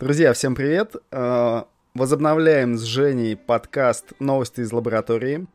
[0.00, 0.96] Друзья, всем привет!
[1.12, 1.62] Э,
[1.94, 5.46] возобновляем с Женей подкаст «Новости из лаборатории».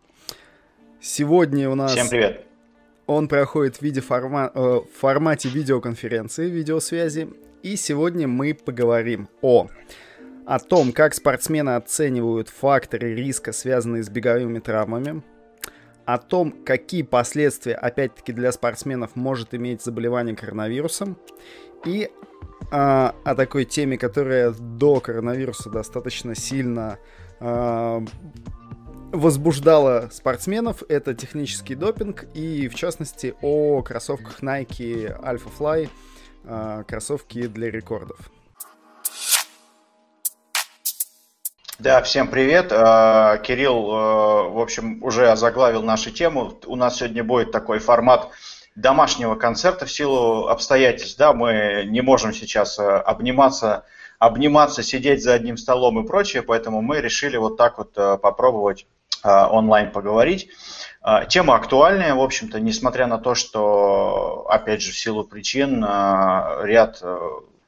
[1.01, 1.91] Сегодня у нас...
[1.91, 2.45] Всем привет!
[3.05, 4.49] Он проходит в, виде форма...
[4.55, 7.27] э, в формате видеоконференции, видеосвязи.
[7.63, 9.67] И сегодня мы поговорим о...
[10.45, 15.21] о том, как спортсмены оценивают факторы риска, связанные с беговыми травмами,
[16.05, 21.17] о том, какие последствия, опять-таки, для спортсменов может иметь заболевание коронавирусом,
[21.85, 22.09] и
[22.71, 26.99] а, о такой теме, которая до коронавируса достаточно сильно
[27.39, 28.03] а,
[29.11, 30.83] возбуждала спортсменов.
[30.87, 35.89] Это технический допинг и, в частности, о кроссовках Nike Alpha Fly,
[36.45, 38.19] а, кроссовки для рекордов.
[41.79, 42.73] Да, всем привет.
[42.73, 46.59] А, Кирилл, а, в общем, уже озаглавил нашу тему.
[46.65, 48.29] У нас сегодня будет такой формат
[48.79, 51.17] домашнего концерта в силу обстоятельств.
[51.17, 53.85] Да, мы не можем сейчас э, обниматься,
[54.17, 58.87] обниматься, сидеть за одним столом и прочее, поэтому мы решили вот так вот э, попробовать
[59.23, 60.49] э, онлайн поговорить.
[61.29, 67.01] Тема актуальная, в общем-то, несмотря на то, что, опять же, в силу причин ряд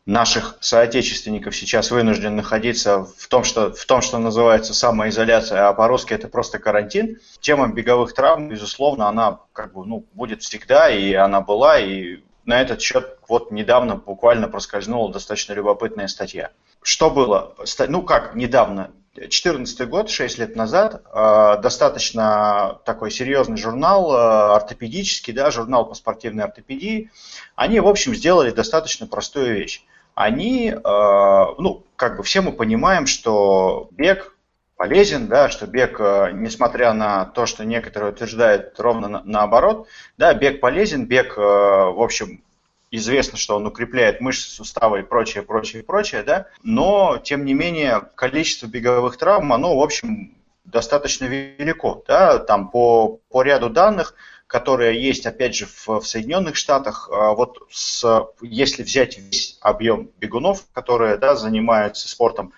[0.06, 6.14] наших соотечественников сейчас вынужден находиться в том, что, в том, что называется самоизоляция, а по-русски
[6.14, 7.20] это просто карантин.
[7.40, 12.62] Тема беговых травм, безусловно, она как бы, ну, будет всегда, и она была, и на
[12.62, 16.50] этот счет вот недавно буквально проскользнула достаточно любопытная статья.
[16.82, 17.56] Что было?
[17.88, 18.92] Ну как недавно?
[19.14, 25.96] 2014 год, 6 лет назад, э, достаточно такой серьезный журнал, э, ортопедический, да, журнал по
[25.96, 27.12] спортивной ортопедии,
[27.56, 29.84] они, в общем, сделали достаточно простую вещь
[30.16, 34.36] они, э, ну, как бы все мы понимаем, что бег
[34.76, 40.34] полезен, да, что бег, э, несмотря на то, что некоторые утверждают ровно на, наоборот, да,
[40.34, 42.44] бег полезен, бег, э, в общем,
[42.90, 48.02] известно, что он укрепляет мышцы, суставы и прочее, прочее, прочее, да, но, тем не менее,
[48.16, 54.16] количество беговых травм, оно, в общем, достаточно велико, да, там по, по ряду данных
[54.52, 57.10] которая есть, опять же, в, в Соединенных Штатах.
[57.10, 62.52] А вот с, если взять весь объем бегунов, которые да, занимаются спортом,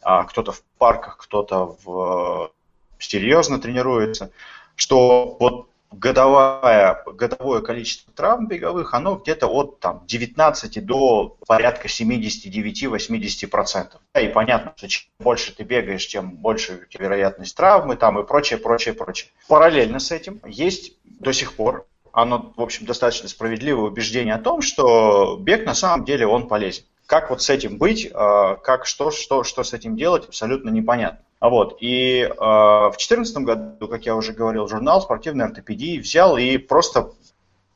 [0.00, 2.52] а, кто-то в парках, кто-то в,
[3.00, 4.30] серьезно тренируется,
[4.76, 13.96] что вот годовая, годовое количество травм беговых, оно где-то от там, 19 до порядка 79-80%.
[14.20, 18.94] И понятно, что чем больше ты бегаешь, тем больше вероятность травмы там, и прочее, прочее,
[18.94, 19.30] прочее.
[19.48, 24.62] Параллельно с этим есть до сих пор оно, в общем, достаточно справедливое убеждение о том,
[24.62, 26.84] что бег на самом деле он полезен.
[27.06, 31.24] Как вот с этим быть, а, как что, что, что с этим делать, абсолютно непонятно.
[31.40, 36.36] А вот, и э, в 2014 году, как я уже говорил, журнал спортивной ортопедии взял
[36.36, 37.12] и просто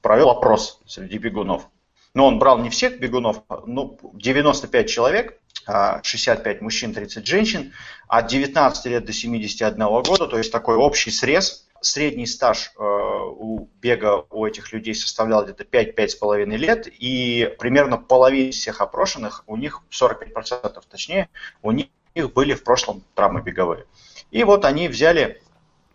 [0.03, 1.69] провел опрос среди бегунов.
[2.13, 7.73] Но он брал не всех бегунов, ну, 95 человек, 65 а, мужчин, 30 женщин,
[8.07, 11.67] от 19 лет до 71 года, то есть такой общий срез.
[11.81, 18.53] Средний стаж э, у бега у этих людей составлял где-то 5-5,5 лет, и примерно половина
[18.53, 21.29] всех опрошенных, у них 45% точнее,
[21.63, 23.87] у них них были в прошлом травмы беговые.
[24.31, 25.43] И вот они взяли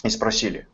[0.03, 0.67] и спросили,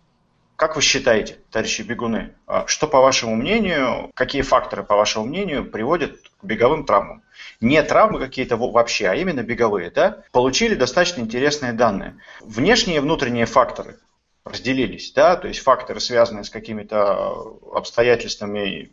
[0.55, 5.69] как вы считаете, товарищи бегуны, а что по вашему мнению, какие факторы, по вашему мнению,
[5.69, 7.23] приводят к беговым травмам?
[7.59, 9.91] Не травмы какие-то вообще, а именно беговые.
[9.91, 10.23] Да?
[10.31, 12.17] Получили достаточно интересные данные.
[12.41, 13.99] Внешние и внутренние факторы
[14.45, 15.11] разделились.
[15.11, 15.35] Да?
[15.35, 18.91] То есть факторы, связанные с какими-то обстоятельствами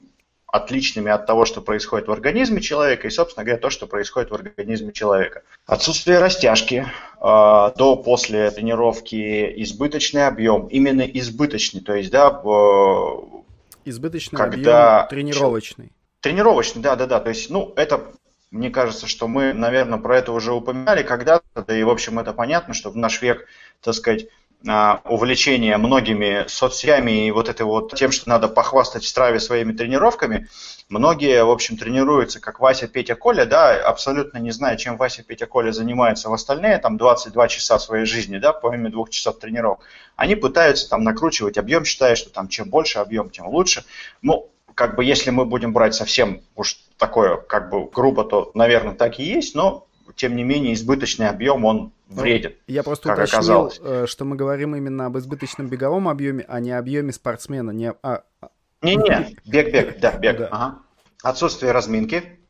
[0.53, 4.35] отличными от того, что происходит в организме человека, и, собственно говоря, то, что происходит в
[4.35, 5.43] организме человека.
[5.67, 13.41] Отсутствие растяжки э, до после тренировки, избыточный объем, именно избыточный, то есть, да, э,
[13.87, 15.05] избыточный когда...
[15.05, 15.91] объем тренировочный.
[16.21, 17.19] Тренировочный, да, да, да.
[17.19, 18.13] То есть, ну, это
[18.51, 22.35] мне кажется, что мы, наверное, про это уже упоминали когда-то, да и, в общем, это
[22.35, 23.49] понятно, что в наш век,
[23.81, 24.27] так сказать,
[24.65, 30.49] увлечение многими соцсетями и вот это вот тем, что надо похвастать в страве своими тренировками,
[30.89, 35.47] многие, в общем, тренируются, как Вася, Петя, Коля, да, абсолютно не зная, чем Вася, Петя,
[35.47, 39.81] Коля занимаются в остальные, там, 22 часа своей жизни, да, помимо двух часов тренировок,
[40.17, 43.85] они пытаются там накручивать объем, считая, что там чем больше объем, тем лучше.
[44.21, 48.95] Ну, как бы, если мы будем брать совсем уж такое, как бы, грубо, то, наверное,
[48.95, 49.87] так и есть, но
[50.17, 52.55] тем не менее, избыточный объем, он ну, вреден.
[52.67, 53.81] Я просто как уточнил, оказалось.
[53.83, 57.71] Э, что мы говорим именно об избыточном беговом объеме, а не объеме спортсмена.
[57.71, 58.23] Не, а...
[58.41, 58.49] а.
[58.83, 60.39] Не-не, бег-бег, да, бег.
[60.39, 60.49] Да.
[60.51, 60.79] Ага.
[61.23, 62.41] Отсутствие разминки,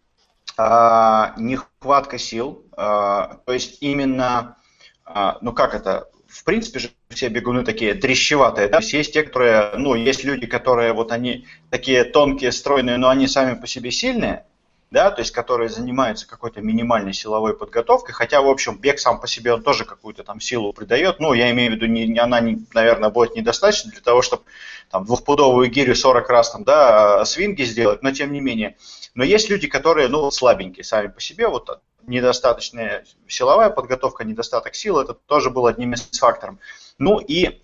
[0.56, 4.56] а, нехватка сил, а, то есть именно,
[5.05, 8.79] а, ну как это, в принципе же все бегуны такие дрещеватые, да?
[8.79, 13.11] То есть есть те, которые, ну, есть люди, которые вот они такие тонкие, стройные, но
[13.11, 14.47] они сами по себе сильные,
[14.93, 19.27] да, то есть которые занимаются какой-то минимальной силовой подготовкой, хотя, в общем, бег сам по
[19.27, 22.67] себе он тоже какую-то там силу придает, ну, я имею в виду, не, она, не,
[22.75, 24.43] наверное, будет недостаточно для того, чтобы
[24.91, 28.77] там двухпудовую гирю 40 раз там, да, свинги сделать, но тем не менее.
[29.15, 34.99] Но есть люди, которые, ну, слабенькие сами по себе, вот недостаточная силовая подготовка, недостаток сил,
[34.99, 36.56] это тоже был одним из факторов.
[36.99, 37.62] Ну и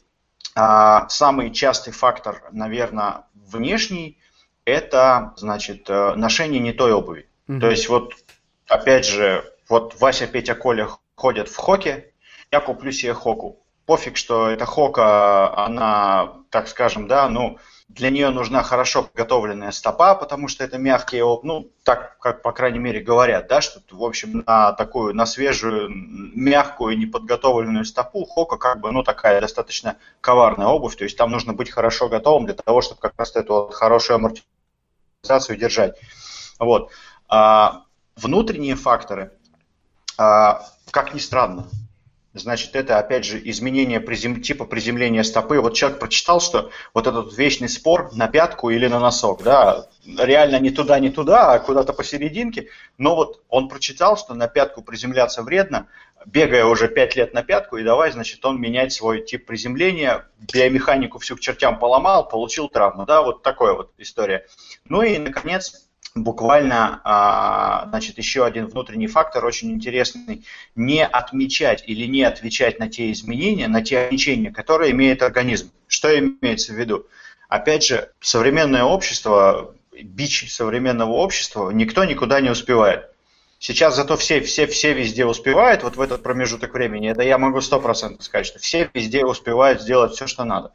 [0.54, 4.18] а, самый частый фактор, наверное, внешний,
[4.68, 7.28] это, значит, э, ношение не той обуви.
[7.48, 7.60] Mm-hmm.
[7.60, 8.14] То есть вот,
[8.68, 12.12] опять же, вот Вася, Петя, Коля ходят в хоке,
[12.50, 13.64] я куплю себе хоку.
[13.86, 20.14] Пофиг, что эта хока, она, так скажем, да, ну, для нее нужна хорошо подготовленная стопа,
[20.14, 24.44] потому что это мягкие, ну, так, как, по крайней мере, говорят, да, что, в общем,
[24.46, 30.96] на такую, на свежую, мягкую, неподготовленную стопу хока, как бы, ну, такая достаточно коварная обувь,
[30.96, 34.16] то есть там нужно быть хорошо готовым для того, чтобы как раз эту вот хорошую
[34.16, 34.57] амортизацию
[35.56, 35.96] держать.
[36.58, 36.90] Вот.
[37.28, 37.84] А,
[38.16, 39.32] внутренние факторы,
[40.16, 41.68] а, как ни странно,
[42.34, 44.42] Значит, это, опять же, изменение призем...
[44.42, 45.60] типа приземления стопы.
[45.60, 50.60] Вот человек прочитал, что вот этот вечный спор на пятку или на носок, да, реально
[50.60, 52.68] не туда, не туда, а куда-то посерединке.
[52.98, 55.86] Но вот он прочитал, что на пятку приземляться вредно,
[56.26, 61.18] бегая уже 5 лет на пятку, и давай, значит, он менять свой тип приземления, биомеханику
[61.18, 64.46] всю к чертям поломал, получил травму, да, вот такая вот история.
[64.88, 70.44] Ну и, наконец, буквально, а, значит, еще один внутренний фактор очень интересный,
[70.74, 75.70] не отмечать или не отвечать на те изменения, на те ограничения, которые имеет организм.
[75.86, 77.06] Что имеется в виду?
[77.48, 83.10] Опять же, современное общество, бич современного общества, никто никуда не успевает.
[83.58, 87.60] Сейчас зато все, все, все везде успевают, вот в этот промежуток времени, это я могу
[87.60, 90.72] сто процентов сказать, что все везде успевают сделать все, что надо.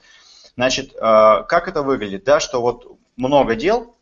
[0.58, 3.96] Значит, а, как это выглядит, да, что вот много дел,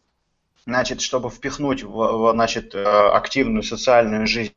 [0.65, 4.53] значит, чтобы впихнуть в, значит, э, активную социальную жизнь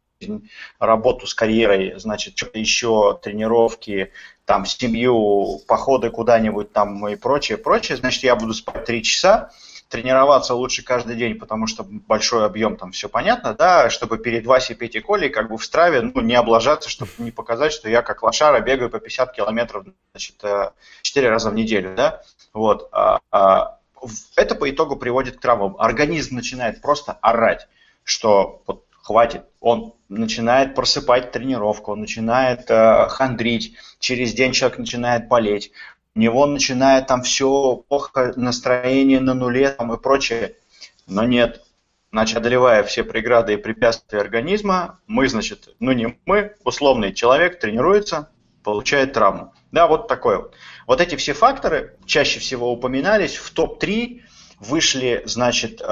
[0.79, 4.13] работу с карьерой, значит, что-то еще, тренировки,
[4.45, 9.51] там, семью, походы куда-нибудь там и прочее, прочее, значит, я буду спать три часа,
[9.95, 14.75] тренироваться лучше каждый день, потому что большой объем, там все понятно, да, чтобы перед Васей,
[14.75, 18.25] Петей, Колей как бы в страве, ну, не облажаться, чтобы не показать, что я как
[18.25, 20.43] лошара бегаю по 50 километров, значит,
[21.03, 23.79] 4 э, раза в неделю, да, вот, а, а
[24.35, 25.77] это по итогу приводит к травмам.
[25.79, 27.69] Организм начинает просто орать,
[28.03, 29.45] что вот хватит.
[29.61, 35.71] Он начинает просыпать тренировку, он начинает э, хандрить, через день человек начинает болеть,
[36.15, 40.57] у него начинает там все плохо, настроение на нуле там, и прочее.
[41.07, 41.63] Но нет,
[42.13, 48.31] значит, одолевая все преграды и препятствия организма, мы, значит, ну не мы, условный человек тренируется,
[48.63, 49.53] получает травму.
[49.73, 50.55] Да, вот такое вот.
[50.87, 53.37] Вот эти все факторы чаще всего упоминались.
[53.37, 54.23] В топ-3
[54.61, 55.85] вышли, значит, э,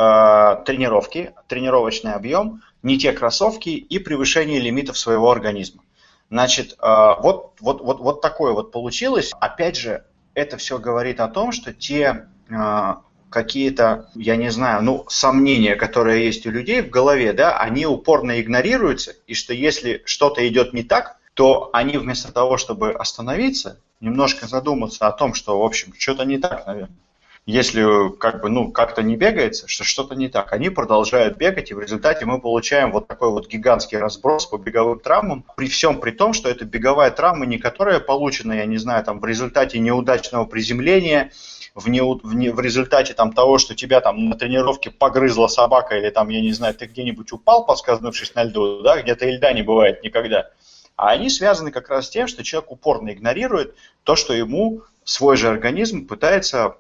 [0.65, 5.83] тренировки, тренировочный объем, не те кроссовки и превышение лимитов своего организма.
[6.31, 9.33] Значит, э, вот, вот, вот, вот такое вот получилось.
[9.41, 12.95] Опять же, это все говорит о том, что те э,
[13.31, 18.41] какие-то, я не знаю, ну, сомнения, которые есть у людей в голове, да, они упорно
[18.41, 24.47] игнорируются, и что если что-то идет не так, то они вместо того, чтобы остановиться, немножко
[24.47, 26.97] задуматься о том, что, в общем, что-то не так, наверное.
[27.45, 31.75] Если как бы, ну, как-то не бегается, что что-то не так, они продолжают бегать, и
[31.75, 36.13] в результате мы получаем вот такой вот гигантский разброс по беговым травмам, при всем при
[36.13, 40.45] том, что это беговая травма, не которая получена, я не знаю, там, в результате неудачного
[40.45, 41.33] приземления,
[41.75, 45.99] в, не, в, не, в результате там, того, что тебя там на тренировке погрызла собака,
[45.99, 49.53] или там, я не знаю, ты где-нибудь упал, поскользнувшись на льду, да, где-то и льда
[49.53, 50.51] не бывает никогда.
[50.95, 55.37] А они связаны как раз с тем, что человек упорно игнорирует то, что ему свой
[55.37, 56.77] же организм пытается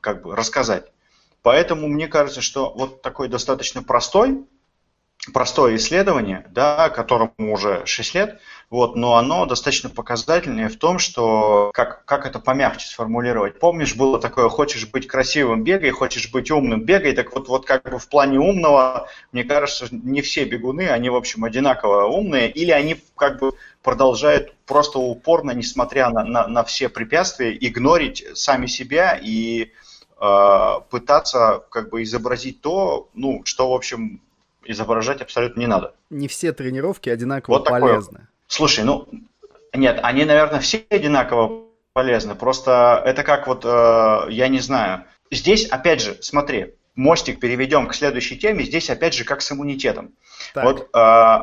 [0.00, 0.90] как бы рассказать.
[1.42, 4.44] Поэтому мне кажется, что вот такой достаточно простой
[5.32, 8.40] простое исследование, да, которому уже 6 лет,
[8.70, 13.58] вот, но оно достаточно показательное в том, что как, как это помягче сформулировать.
[13.58, 17.12] Помнишь, было такое, хочешь быть красивым, бегай, хочешь быть умным, бегай.
[17.12, 21.16] Так вот, вот как бы в плане умного, мне кажется, не все бегуны, они, в
[21.16, 23.52] общем, одинаково умные, или они как бы
[23.82, 29.72] продолжают просто упорно, несмотря на, на, на все препятствия, игнорить сами себя и
[30.20, 34.20] пытаться как бы изобразить то, ну, что, в общем,
[34.64, 35.94] изображать абсолютно не надо.
[36.10, 38.12] Не все тренировки одинаково вот полезны.
[38.12, 38.28] Такое.
[38.46, 39.08] Слушай, ну,
[39.72, 42.34] нет, они, наверное, все одинаково полезны.
[42.34, 45.04] Просто это как вот, э, я не знаю.
[45.30, 48.64] Здесь, опять же, смотри, мостик переведем к следующей теме.
[48.64, 50.12] Здесь, опять же, как с иммунитетом.
[50.54, 50.64] Так.
[50.64, 51.38] Вот э,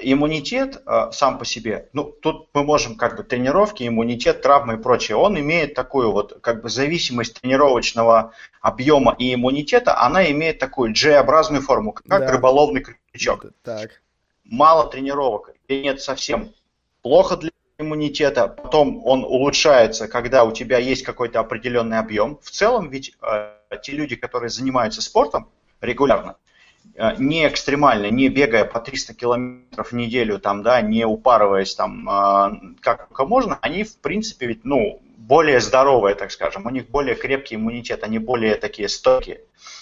[0.00, 4.76] иммунитет э, сам по себе, ну, тут мы можем как бы тренировки, иммунитет, травмы и
[4.76, 10.94] прочее, он имеет такую вот как бы зависимость тренировочного объема и иммунитета, она имеет такую
[10.94, 12.30] G-образную форму, как да.
[12.30, 13.46] рыболовный крючок.
[13.62, 14.02] Так.
[14.44, 16.52] Мало тренировок, и нет совсем
[17.02, 22.38] плохо для иммунитета, потом он улучшается, когда у тебя есть какой-то определенный объем.
[22.42, 26.36] В целом ведь э, те люди, которые занимаются спортом регулярно,
[27.18, 32.74] не экстремально, не бегая по 300 километров в неделю, там, да, не упарываясь там, э,
[32.80, 37.14] как только можно, они, в принципе, ведь, ну, более здоровые, так скажем, у них более
[37.14, 39.40] крепкий иммунитет, они более такие стойкие.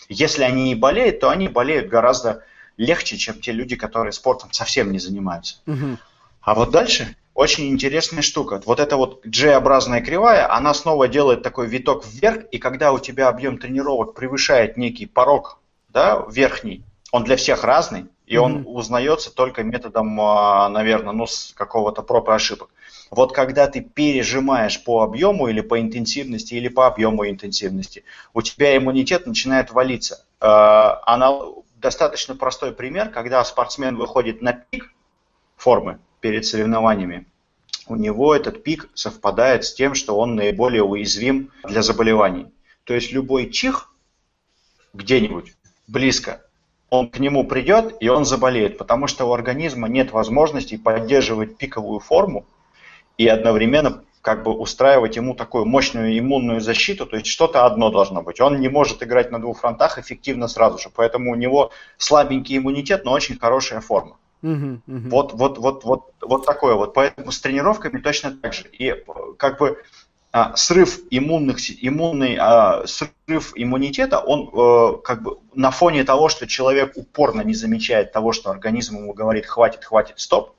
[0.09, 2.45] Если они не болеют, то они болеют гораздо
[2.77, 5.57] легче, чем те люди, которые спортом совсем не занимаются.
[5.67, 5.99] Угу.
[6.43, 8.61] А вот дальше очень интересная штука.
[8.67, 13.29] Вот эта вот G-образная кривая, она снова делает такой виток вверх, и когда у тебя
[13.29, 18.41] объем тренировок превышает некий порог да, верхний, он для всех разный, и mm-hmm.
[18.41, 22.71] он узнается только методом, а, наверное, ну, с какого-то проб и ошибок.
[23.11, 28.77] Вот когда ты пережимаешь по объему или по интенсивности, или по объему интенсивности, у тебя
[28.77, 30.25] иммунитет начинает валиться.
[30.41, 31.33] А, она
[31.77, 34.93] достаточно простой пример, когда спортсмен выходит на пик
[35.57, 37.27] формы перед соревнованиями,
[37.87, 42.47] у него этот пик совпадает с тем, что он наиболее уязвим для заболеваний.
[42.85, 43.93] То есть любой чих
[44.93, 45.55] где-нибудь
[45.89, 46.45] близко
[46.91, 52.01] он к нему придет, и он заболеет, потому что у организма нет возможности поддерживать пиковую
[52.01, 52.45] форму
[53.17, 58.23] и одновременно как бы устраивать ему такую мощную иммунную защиту, то есть что-то одно должно
[58.23, 58.41] быть.
[58.41, 63.05] Он не может играть на двух фронтах эффективно сразу же, поэтому у него слабенький иммунитет,
[63.05, 64.19] но очень хорошая форма.
[64.87, 66.95] Вот, вот, вот, вот, вот такое вот.
[66.95, 68.65] Поэтому с тренировками точно так же.
[68.73, 68.95] И
[69.37, 69.79] как бы
[70.33, 76.47] а, срыв иммунных, иммунный а, срыв иммунитета, он э, как бы на фоне того, что
[76.47, 80.55] человек упорно не замечает того, что организм ему говорит хватит, хватит, стоп,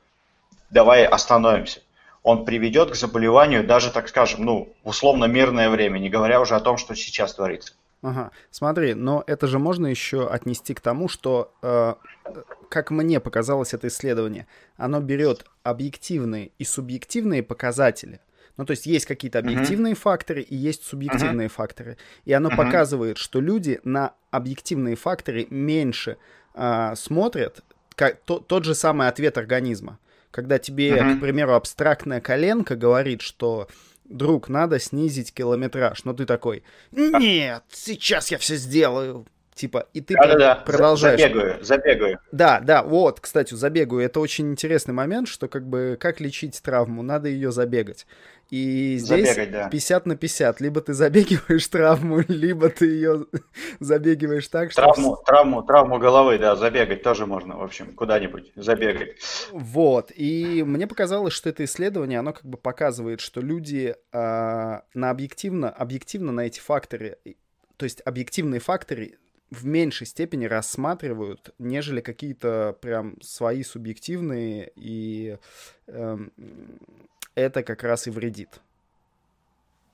[0.71, 1.79] давай остановимся.
[2.21, 6.59] Он приведет к заболеванию даже, так скажем, ну, условно мирное время, не говоря уже о
[6.59, 7.73] том, что сейчас творится.
[8.01, 11.93] Ага, смотри, но это же можно еще отнести к тому, что, э,
[12.67, 18.19] как мне показалось это исследование, оно берет объективные и субъективные показатели–
[18.61, 19.99] ну, то есть есть какие-то объективные uh-huh.
[19.99, 21.51] факторы и есть субъективные uh-huh.
[21.51, 21.97] факторы.
[22.25, 22.57] И оно uh-huh.
[22.57, 26.17] показывает, что люди на объективные факторы меньше
[26.53, 27.61] э, смотрят,
[27.95, 29.97] как, то, тот же самый ответ организма.
[30.29, 31.17] Когда тебе, uh-huh.
[31.17, 33.67] к примеру, абстрактная коленка говорит, что
[34.05, 40.15] друг, надо снизить километраж, но ты такой, нет, сейчас я все сделаю, Типа, и ты
[40.15, 41.19] да, да, продолжаешь.
[41.19, 42.19] Забегаю, забегаю.
[42.31, 44.01] Да, да, вот, кстати, забегаю.
[44.01, 48.07] Это очень интересный момент, что как бы как лечить травму, надо ее забегать.
[48.51, 49.69] И здесь Забегать, да.
[49.69, 50.59] 50 на 50.
[50.59, 53.25] Либо ты забегиваешь травму, либо ты ее
[53.79, 54.81] забегиваешь так, что...
[54.81, 59.15] Травму, травму, травму головы, да, забегать тоже можно, в общем, куда-нибудь забегать.
[59.51, 65.09] Вот, и мне показалось, что это исследование, оно как бы показывает, что люди э, на
[65.09, 67.19] объективно, объективно на эти факторы,
[67.77, 69.17] то есть объективные факторы
[69.49, 75.37] в меньшей степени рассматривают, нежели какие-то прям свои субъективные и
[75.87, 76.17] э,
[77.35, 78.61] это как раз и вредит.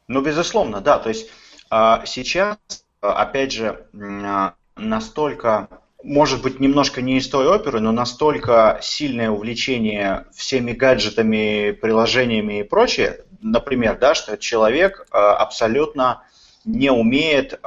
[0.07, 0.99] Ну, безусловно, да.
[0.99, 1.29] То есть
[1.69, 2.57] а, сейчас,
[3.01, 5.67] опять же, а, настолько,
[6.03, 12.63] может быть, немножко не из той оперы, но настолько сильное увлечение всеми гаджетами, приложениями и
[12.63, 16.23] прочее, например, да, что человек а, абсолютно
[16.65, 17.61] не умеет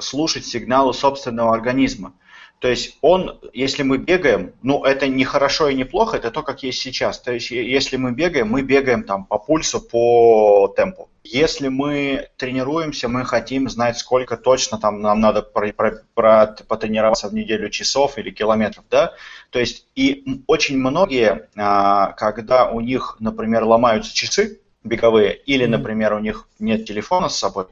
[0.00, 2.12] слушать сигналы собственного организма.
[2.60, 6.42] То есть он, если мы бегаем, ну это не хорошо и не плохо, это то,
[6.42, 7.18] как есть сейчас.
[7.18, 11.08] То есть если мы бегаем, мы бегаем там по пульсу, по темпу.
[11.24, 17.28] Если мы тренируемся, мы хотим знать, сколько точно там нам надо про, про, про, потренироваться
[17.28, 19.14] в неделю часов или километров, да.
[19.48, 26.12] То есть и очень многие, а, когда у них, например, ломаются часы беговые, или, например,
[26.12, 27.66] у них нет телефона с собой,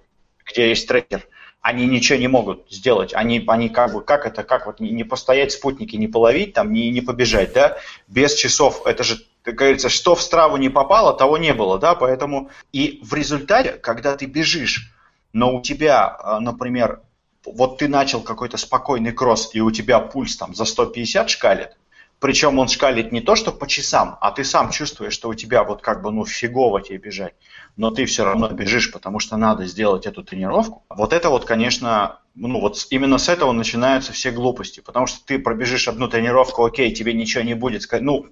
[0.47, 1.27] где есть трекер,
[1.61, 3.13] они ничего не могут сделать.
[3.15, 6.91] Они, они как бы, как это, как вот не постоять спутники, не половить, там, не,
[6.91, 11.37] не побежать, да, без часов, это же, как говорится, что в страву не попало, того
[11.39, 14.93] не было, да, поэтому и в результате, когда ты бежишь,
[15.33, 17.03] но у тебя, а, например,
[17.45, 21.77] вот ты начал какой-то спокойный кросс, и у тебя пульс там за 150 шкалит,
[22.21, 25.63] причем он шкалит не то, что по часам, а ты сам чувствуешь, что у тебя
[25.63, 27.35] вот как бы, ну, фигово тебе бежать.
[27.79, 30.83] Но ты все равно бежишь, потому что надо сделать эту тренировку.
[30.89, 34.81] Вот это вот, конечно, ну вот именно с этого начинаются все глупости.
[34.81, 37.89] Потому что ты пробежишь одну тренировку, окей, тебе ничего не будет.
[38.01, 38.27] Ну,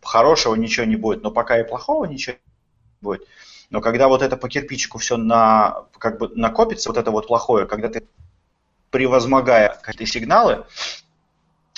[0.00, 3.26] хорошего ничего не будет, но пока и плохого ничего не будет.
[3.70, 7.66] Но когда вот это по кирпичику все на, как бы накопится, вот это вот плохое,
[7.66, 8.04] когда ты
[8.92, 10.64] превозмогая какие-то сигналы,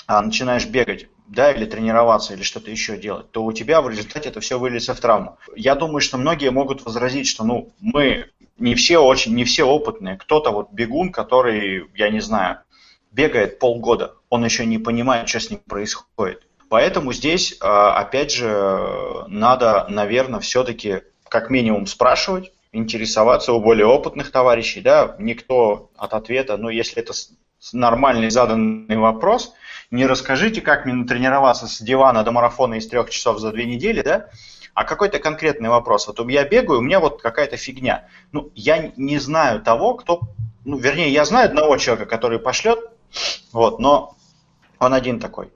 [0.05, 4.29] а, начинаешь бегать, да, или тренироваться, или что-то еще делать, то у тебя в результате
[4.29, 5.37] это все выльется в травму.
[5.55, 10.17] Я думаю, что многие могут возразить, что ну, мы не все очень, не все опытные.
[10.17, 12.59] Кто-то вот бегун, который, я не знаю,
[13.11, 16.43] бегает полгода, он еще не понимает, что с ним происходит.
[16.69, 24.31] Поэтому здесь, а, опять же, надо, наверное, все-таки как минимум спрашивать, интересоваться у более опытных
[24.31, 27.13] товарищей, да, никто от ответа, ну, если это
[27.71, 29.53] нормальный заданный вопрос,
[29.93, 34.01] не расскажите, как мне натренироваться с дивана до марафона из трех часов за две недели,
[34.01, 34.27] да,
[34.73, 36.07] а какой-то конкретный вопрос.
[36.07, 38.07] Вот я бегаю, у меня вот какая-то фигня.
[38.31, 40.21] Ну, я не знаю того, кто,
[40.65, 42.79] ну, вернее, я знаю одного человека, который пошлет,
[43.51, 44.17] вот, но
[44.79, 45.51] он один такой.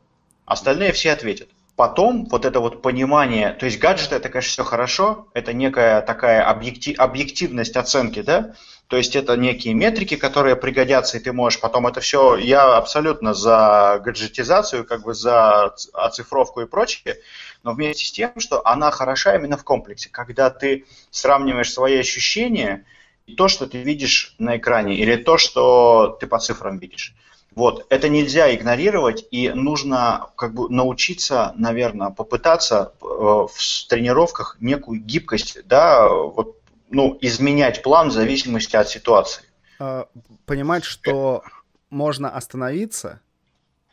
[0.46, 1.50] Остальные все ответят.
[1.76, 6.48] Потом вот это вот понимание, то есть гаджеты это, конечно, все хорошо, это некая такая
[6.48, 8.54] объектив, объективность оценки, да,
[8.88, 13.34] то есть это некие метрики, которые пригодятся, и ты можешь потом это все, я абсолютно
[13.34, 17.18] за гаджетизацию, как бы за оцифровку и прочее,
[17.64, 22.86] но вместе с тем, что она хороша именно в комплексе, когда ты сравниваешь свои ощущения
[23.26, 27.14] и то, что ты видишь на экране, или то, что ты по цифрам видишь.
[27.58, 35.02] Вот, это нельзя игнорировать, и нужно как бы научиться, наверное, попытаться э, в тренировках некую
[35.02, 36.57] гибкость, да, вот,
[36.90, 39.44] ну, изменять план в зависимости от ситуации.
[39.80, 40.08] А,
[40.46, 41.44] понимать, что
[41.90, 43.22] можно остановиться,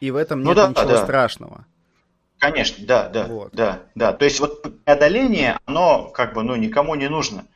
[0.00, 1.04] и в этом ну нет ну, да, ничего да.
[1.04, 1.66] страшного.
[2.38, 3.52] Конечно, да, да, вот.
[3.52, 4.12] да, да.
[4.12, 7.46] То есть вот преодоление, оно как бы, ну, никому не нужно.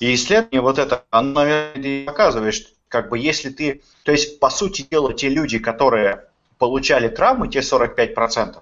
[0.00, 4.48] И исследование вот это, оно, наверное, показывает, что как бы если ты, то есть по
[4.50, 6.24] сути дела те люди, которые
[6.58, 8.58] получали травмы, те 45%,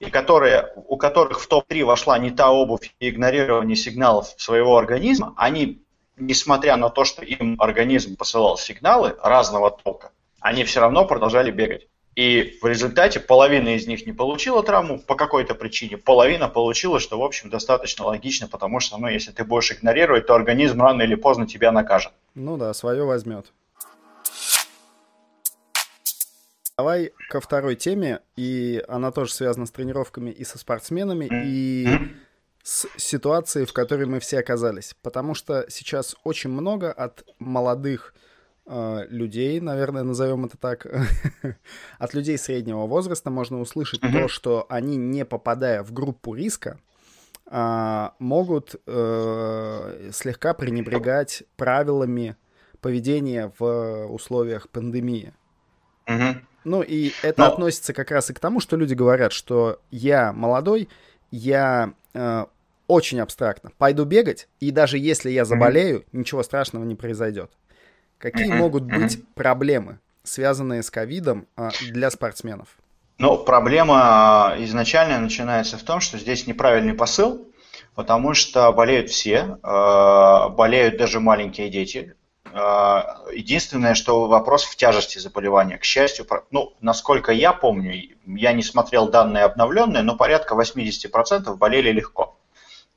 [0.00, 5.34] и которые, у которых в топ-3 вошла не та обувь и игнорирование сигналов своего организма,
[5.36, 5.82] они,
[6.16, 10.10] несмотря на то, что им организм посылал сигналы разного толка,
[10.40, 11.88] они все равно продолжали бегать.
[12.14, 17.18] И в результате половина из них не получила травму по какой-то причине, половина получила, что,
[17.18, 21.14] в общем, достаточно логично, потому что, ну, если ты будешь игнорировать, то организм рано или
[21.14, 22.12] поздно тебя накажет.
[22.34, 23.52] Ну да, свое возьмет.
[26.78, 31.88] Давай ко второй теме, и она тоже связана с тренировками и со спортсменами, и
[32.62, 34.94] с ситуацией, в которой мы все оказались.
[35.02, 38.12] Потому что сейчас очень много от молодых
[38.68, 40.86] Э, людей, наверное, назовем это так,
[41.98, 44.12] от людей среднего возраста можно услышать mm-hmm.
[44.12, 46.80] то, что они, не попадая в группу риска,
[47.48, 52.36] а, могут э, слегка пренебрегать правилами
[52.80, 55.32] поведения в условиях пандемии.
[56.08, 56.40] Mm-hmm.
[56.66, 57.46] Ну и это Но...
[57.46, 60.88] относится как раз и к тому, что люди говорят, что я молодой,
[61.30, 62.44] я э,
[62.88, 66.08] очень абстрактно пойду бегать, и даже если я заболею, mm-hmm.
[66.12, 67.52] ничего страшного не произойдет.
[68.18, 72.76] Какие могут быть проблемы, связанные с ковидом а, для спортсменов?
[73.18, 74.00] Ну, проблема
[74.52, 77.46] а, изначально начинается в том, что здесь неправильный посыл,
[77.94, 82.16] потому что болеют все, а, болеют даже маленькие дети.
[82.52, 85.78] Единственное, что вопрос в тяжести заболевания.
[85.78, 91.92] К счастью, ну, насколько я помню, я не смотрел данные обновленные, но порядка 80% болели
[91.92, 92.36] легко.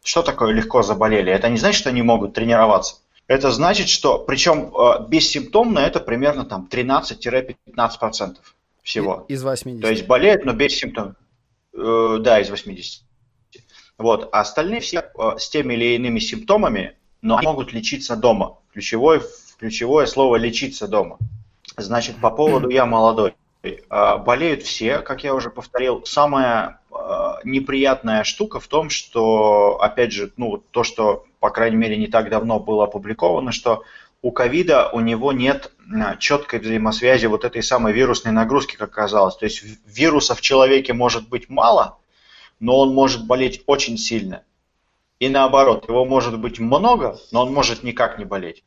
[0.04, 1.32] Что такое легко заболели?
[1.32, 2.98] Это не значит, что они могут тренироваться.
[3.30, 8.38] Это значит, что, причем э, бессимптомно это примерно там 13-15%
[8.82, 9.26] всего.
[9.28, 9.82] Из 80.
[9.84, 11.16] То есть болеют, но без симптомов.
[11.74, 13.04] Э, да, из 80.
[14.00, 14.30] Вот.
[14.32, 18.58] А остальные все э, с теми или иными симптомами, но они могут лечиться дома.
[18.80, 19.22] Ключевое,
[19.60, 21.18] ключевое слово лечиться дома.
[21.76, 23.36] Значит, по поводу я молодой.
[23.90, 26.06] Болеют все, как я уже повторил.
[26.06, 26.80] Самая
[27.44, 32.30] неприятная штука в том, что, опять же, ну, то, что по крайней мере, не так
[32.30, 33.84] давно было опубликовано, что
[34.22, 39.38] у ковида у него нет а, четкой взаимосвязи вот этой самой вирусной нагрузки, как оказалось.
[39.38, 41.98] То есть вируса в человеке может быть мало,
[42.60, 44.44] но он может болеть очень сильно.
[45.20, 48.64] И наоборот, его может быть много, но он может никак не болеть.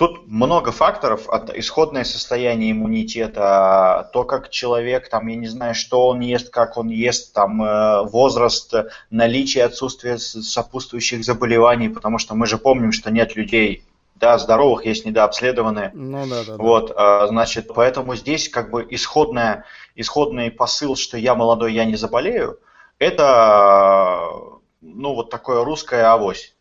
[0.00, 6.08] Тут много факторов, от исходное состояние иммунитета, то, как человек, там, я не знаю, что
[6.08, 8.72] он ест, как он ест, там, э, возраст,
[9.10, 13.84] наличие, отсутствие сопутствующих заболеваний, потому что мы же помним, что нет людей,
[14.14, 15.90] да, здоровых, есть недообследованные.
[15.92, 16.56] Ну да, да.
[16.56, 17.26] Вот, да.
[17.26, 22.58] значит, поэтому здесь как бы исходная, исходный посыл, что я молодой, я не заболею,
[22.98, 24.30] это,
[24.80, 26.54] ну, вот такое русское авось.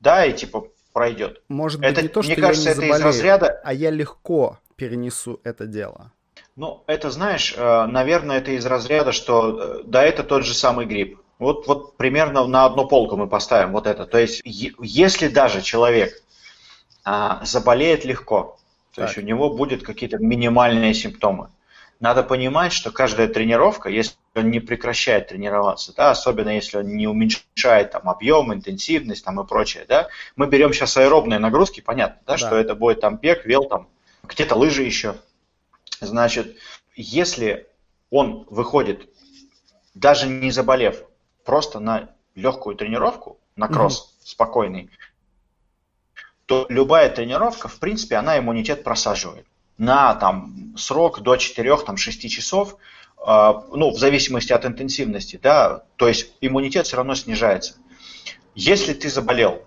[0.00, 1.42] Да, и типа пройдет.
[1.48, 3.60] Может быть, это, не то, что мне кажется, я не заболею, это из разряда...
[3.62, 6.12] а я легко перенесу это дело.
[6.56, 10.86] Ну, это, знаешь, э, наверное, это из разряда, что э, да, это тот же самый
[10.86, 11.18] грипп.
[11.40, 14.06] Вот, вот примерно на одну полку мы поставим вот это.
[14.06, 16.22] То есть, если даже человек
[17.04, 18.56] а, заболеет легко,
[18.94, 19.08] то так.
[19.08, 21.48] есть у него будут какие-то минимальные симптомы,
[21.98, 27.06] надо понимать, что каждая тренировка, если он не прекращает тренироваться, да, особенно если он не
[27.06, 30.08] уменьшает там объем, интенсивность там и прочее, да.
[30.36, 32.38] Мы берем сейчас аэробные нагрузки, понятно, да, да.
[32.38, 33.88] что это будет там бег, вел там,
[34.24, 35.16] где-то лыжи еще.
[36.00, 36.56] Значит,
[36.96, 37.68] если
[38.10, 39.08] он выходит,
[39.94, 41.04] даже не заболев,
[41.44, 44.26] просто на легкую тренировку, на кросс mm-hmm.
[44.26, 44.90] спокойный,
[46.46, 49.46] то любая тренировка, в принципе, она иммунитет просаживает
[49.78, 52.76] на там, срок до 4-6 часов,
[53.18, 57.76] ну, в зависимости от интенсивности, да, то есть иммунитет все равно снижается.
[58.54, 59.62] Если ты заболел,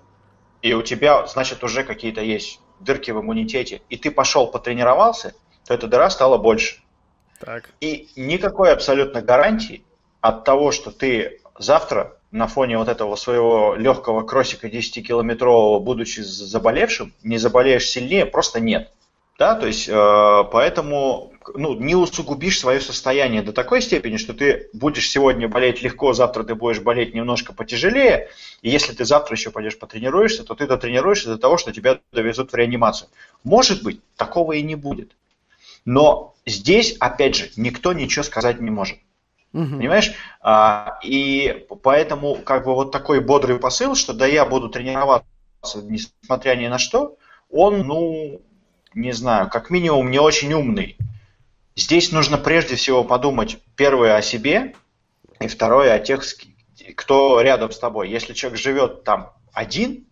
[0.61, 5.33] и у тебя, значит, уже какие-то есть дырки в иммунитете, и ты пошел потренировался,
[5.65, 6.77] то эта дыра стала больше.
[7.39, 7.69] Так.
[7.81, 9.83] И никакой абсолютно гарантии
[10.21, 17.13] от того, что ты завтра на фоне вот этого своего легкого кроссика 10-километрового, будучи заболевшим,
[17.23, 18.91] не заболеешь сильнее, просто нет.
[19.37, 24.69] Да, то есть, э, поэтому ну, не усугубишь свое состояние до такой степени, что ты
[24.73, 28.29] будешь сегодня болеть легко, завтра ты будешь болеть немножко потяжелее,
[28.61, 32.51] и если ты завтра еще пойдешь потренируешься, то ты дотренируешься до того, что тебя довезут
[32.51, 33.09] в реанимацию.
[33.43, 35.15] Может быть, такого и не будет.
[35.85, 38.97] Но здесь, опять же, никто ничего сказать не может.
[39.53, 39.77] Угу.
[39.77, 40.11] Понимаешь?
[40.41, 45.25] А, и поэтому как бы вот такой бодрый посыл, что да я буду тренироваться,
[45.83, 47.17] несмотря ни на что,
[47.49, 48.41] он, ну,
[48.93, 50.97] не знаю, как минимум не очень умный.
[51.77, 54.73] Здесь нужно прежде всего подумать, первое, о себе,
[55.39, 56.23] и второе, о тех,
[56.95, 58.09] кто рядом с тобой.
[58.09, 60.07] Если человек живет там один,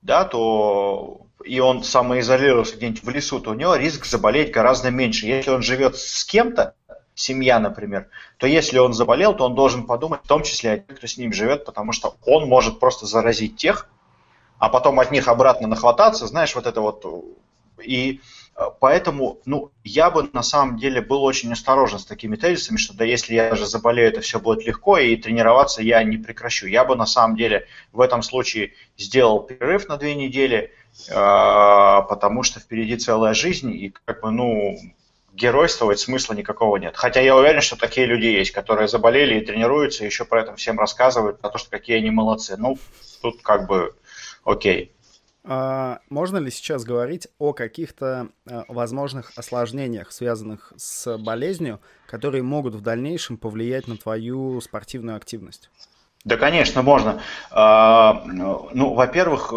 [0.00, 5.26] да, то и он самоизолировался где-нибудь в лесу, то у него риск заболеть гораздо меньше.
[5.26, 6.76] Если он живет с кем-то,
[7.16, 10.98] семья, например, то если он заболел, то он должен подумать в том числе о тех,
[10.98, 13.88] кто с ним живет, потому что он может просто заразить тех,
[14.58, 17.04] а потом от них обратно нахвататься, знаешь, вот это вот
[17.82, 18.20] и э,
[18.80, 23.04] поэтому, ну, я бы на самом деле был очень осторожен с такими тезисами, что да,
[23.04, 26.66] если я даже заболею, это все будет легко, и тренироваться я не прекращу.
[26.66, 30.72] Я бы на самом деле в этом случае сделал перерыв на две недели,
[31.08, 34.76] э, потому что впереди целая жизнь, и как бы, ну,
[35.32, 36.96] геройствовать смысла никакого нет.
[36.96, 40.54] Хотя я уверен, что такие люди есть, которые заболели и тренируются, и еще про это
[40.56, 42.56] всем рассказывают, про то, что какие они молодцы.
[42.58, 42.78] Ну,
[43.22, 43.94] тут как бы
[44.44, 44.92] окей.
[45.42, 52.74] А, можно ли сейчас говорить о каких-то а, возможных осложнениях, связанных с болезнью, которые могут
[52.74, 55.70] в дальнейшем повлиять на твою спортивную активность?
[56.24, 57.22] Да, конечно, можно.
[57.50, 59.50] А, ну, во-первых,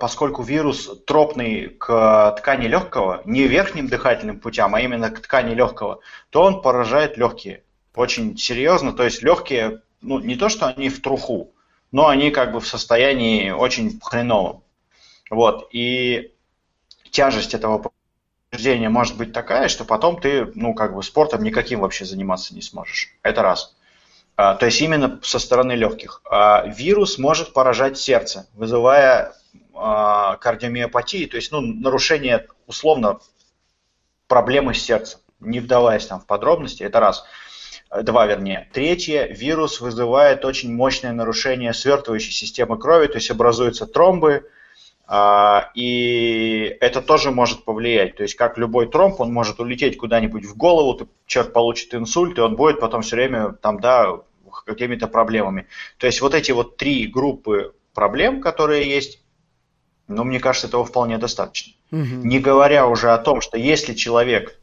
[0.00, 6.00] поскольку вирус тропный к ткани легкого, не верхним дыхательным путям, а именно к ткани легкого,
[6.30, 7.62] то он поражает легкие
[7.94, 8.92] очень серьезно.
[8.92, 11.52] То есть легкие, ну, не то, что они в труху,
[11.92, 14.64] но они как бы в состоянии очень хреновом.
[15.30, 16.34] Вот, и
[17.10, 17.90] тяжесть этого
[18.50, 22.62] повреждения может быть такая, что потом ты, ну, как бы спортом никаким вообще заниматься не
[22.62, 23.16] сможешь.
[23.22, 23.76] Это раз.
[24.36, 26.20] А, то есть именно со стороны легких.
[26.28, 29.34] А, вирус может поражать сердце, вызывая
[29.74, 33.20] а, кардиомиопатии, то есть ну, нарушение, условно,
[34.26, 37.24] проблемы с сердцем, не вдаваясь там в подробности, это раз.
[38.02, 38.68] Два, вернее.
[38.72, 44.48] Третье, вирус вызывает очень мощное нарушение свертывающей системы крови, то есть образуются тромбы,
[45.74, 48.14] и это тоже может повлиять.
[48.16, 52.40] То есть, как любой тромб, он может улететь куда-нибудь в голову, человек получит инсульт, и
[52.40, 54.20] он будет потом все время там, да,
[54.64, 55.66] какими-то проблемами.
[55.98, 59.20] То есть, вот эти вот три группы проблем, которые есть,
[60.06, 61.72] ну, мне кажется, этого вполне достаточно.
[61.90, 62.04] Угу.
[62.04, 64.60] Не говоря уже о том, что если человек,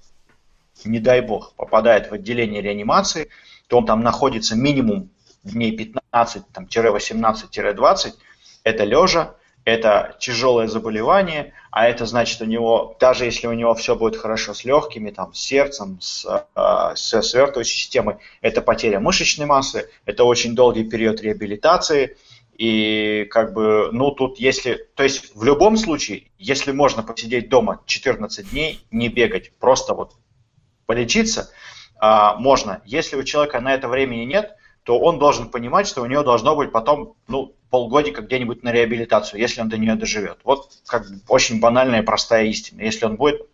[0.85, 3.27] не дай бог, попадает в отделение реанимации,
[3.67, 5.09] то он там находится минимум
[5.43, 5.75] дней
[6.13, 8.13] 15-18-20,
[8.63, 9.35] это лежа,
[9.67, 14.53] это тяжелое заболевание, а это значит у него, даже если у него все будет хорошо
[14.53, 16.25] с легкими, там, с сердцем, с,
[16.55, 22.15] э, с свертывающей системой, это потеря мышечной массы, это очень долгий период реабилитации,
[22.57, 27.81] и как бы, ну тут если, то есть в любом случае, если можно посидеть дома
[27.85, 30.13] 14 дней, не бегать, просто вот
[30.85, 31.49] полечиться,
[32.01, 32.81] э, можно.
[32.85, 34.55] Если у человека на это времени нет,
[34.87, 39.37] то он должен понимать, что у него должно быть потом, ну, полгодика где-нибудь на реабилитацию,
[39.37, 40.37] если он до нее доживет.
[40.45, 42.83] Вот как очень банальная и простая истина.
[42.83, 43.49] Если он будет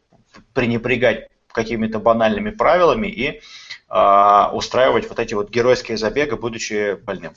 [0.53, 3.41] пренебрегать какими-то банальными правилами и
[3.89, 7.33] э, устраивать вот эти вот геройские забеги, будучи больным.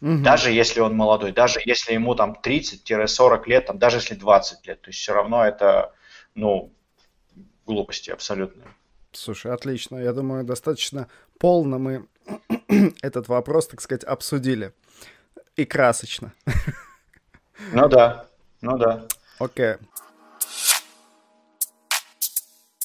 [0.00, 0.24] Угу.
[0.24, 4.80] Даже если он молодой, даже если ему там 30-40 лет, там, даже если 20 лет,
[4.80, 5.94] то есть все равно это,
[6.34, 6.72] ну,
[7.64, 8.64] глупости абсолютно.
[9.12, 9.98] Слушай, отлично.
[9.98, 11.06] Я думаю, достаточно
[11.38, 12.06] полно мы
[13.02, 14.72] этот вопрос, так сказать, обсудили
[15.56, 16.32] и красочно.
[17.72, 18.26] Ну да,
[18.60, 19.06] ну да.
[19.38, 19.76] Окей.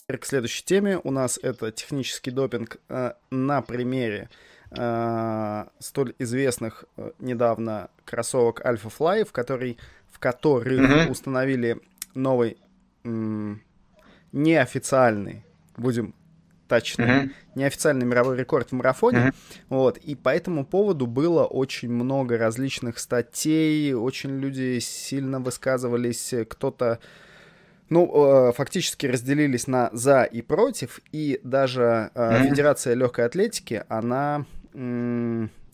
[0.07, 0.17] Okay.
[0.17, 4.29] К следующей теме у нас это технический допинг э, на примере
[4.71, 9.77] э, столь известных э, недавно кроссовок Alpha Fly, в, который,
[10.09, 11.11] в которых mm-hmm.
[11.11, 11.81] установили
[12.13, 12.57] новый
[14.31, 15.43] неофициальный,
[15.75, 16.13] будем
[16.71, 17.31] точны, mm-hmm.
[17.55, 19.17] неофициальный мировой рекорд в марафоне.
[19.17, 19.33] Mm-hmm.
[19.67, 26.99] Вот, и по этому поводу было очень много различных статей, очень люди сильно высказывались, кто-то
[27.89, 28.09] ну,
[28.47, 32.47] э, фактически разделились на за и против, и даже mm-hmm.
[32.47, 34.45] Федерация легкой атлетики, она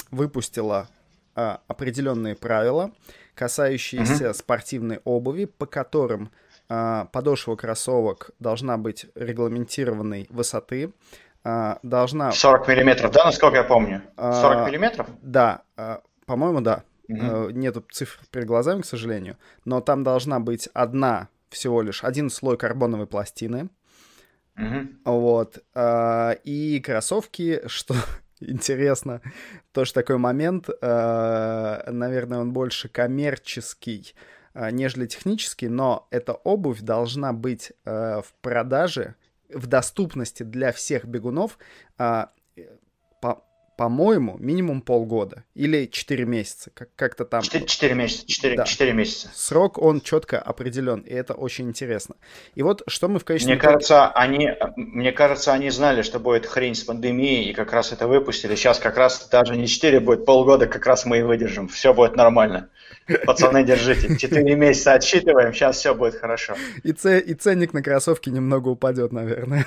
[0.09, 0.89] выпустила
[1.35, 2.91] э, определенные правила,
[3.35, 4.33] касающиеся mm-hmm.
[4.33, 6.31] спортивной обуви, по которым
[6.67, 10.93] подошва кроссовок должна быть регламентированной высоты,
[11.43, 12.31] должна...
[12.31, 14.01] 40 миллиметров, да, насколько я помню?
[14.17, 15.07] 40 миллиметров?
[15.21, 15.61] Да,
[16.25, 16.83] по-моему, да.
[17.09, 17.53] Mm-hmm.
[17.53, 19.37] Нету цифр перед глазами, к сожалению.
[19.63, 23.69] Но там должна быть одна всего лишь один слой карбоновой пластины.
[24.57, 24.87] Mm-hmm.
[25.05, 25.59] Вот.
[25.73, 27.95] А, и кроссовки, что
[28.39, 29.21] интересно,
[29.71, 34.36] тоже такой момент, а, наверное, он больше коммерческий, а,
[34.71, 39.15] нежели технический, но эта обувь должна быть в продаже,
[39.49, 41.57] в доступности для всех бегунов
[43.77, 47.43] по-моему, минимум полгода или 4 месяца, как- как-то там.
[47.43, 48.63] 4, 4 месяца, 4, да.
[48.65, 49.29] 4 месяца.
[49.35, 52.15] Срок, он четко определен, и это очень интересно.
[52.55, 53.53] И вот что мы в качестве...
[53.53, 57.93] Мне кажется, они, мне кажется, они знали, что будет хрень с пандемией, и как раз
[57.93, 58.55] это выпустили.
[58.55, 61.67] Сейчас как раз даже не 4 будет, полгода как раз мы и выдержим.
[61.67, 62.69] Все будет нормально.
[63.25, 64.17] Пацаны, держите.
[64.17, 66.55] 4 месяца отсчитываем, сейчас все будет хорошо.
[66.83, 67.19] И, ц...
[67.19, 69.65] и ценник на кроссовки немного упадет, наверное.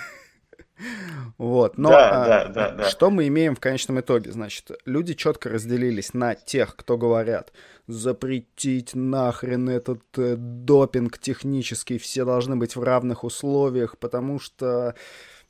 [1.41, 2.85] Вот, но да, а, да, да, да.
[2.85, 4.31] что мы имеем в конечном итоге?
[4.31, 7.51] Значит, люди четко разделились на тех, кто говорят,
[7.87, 14.95] запретить нахрен этот э, допинг технический, все должны быть в равных условиях, потому что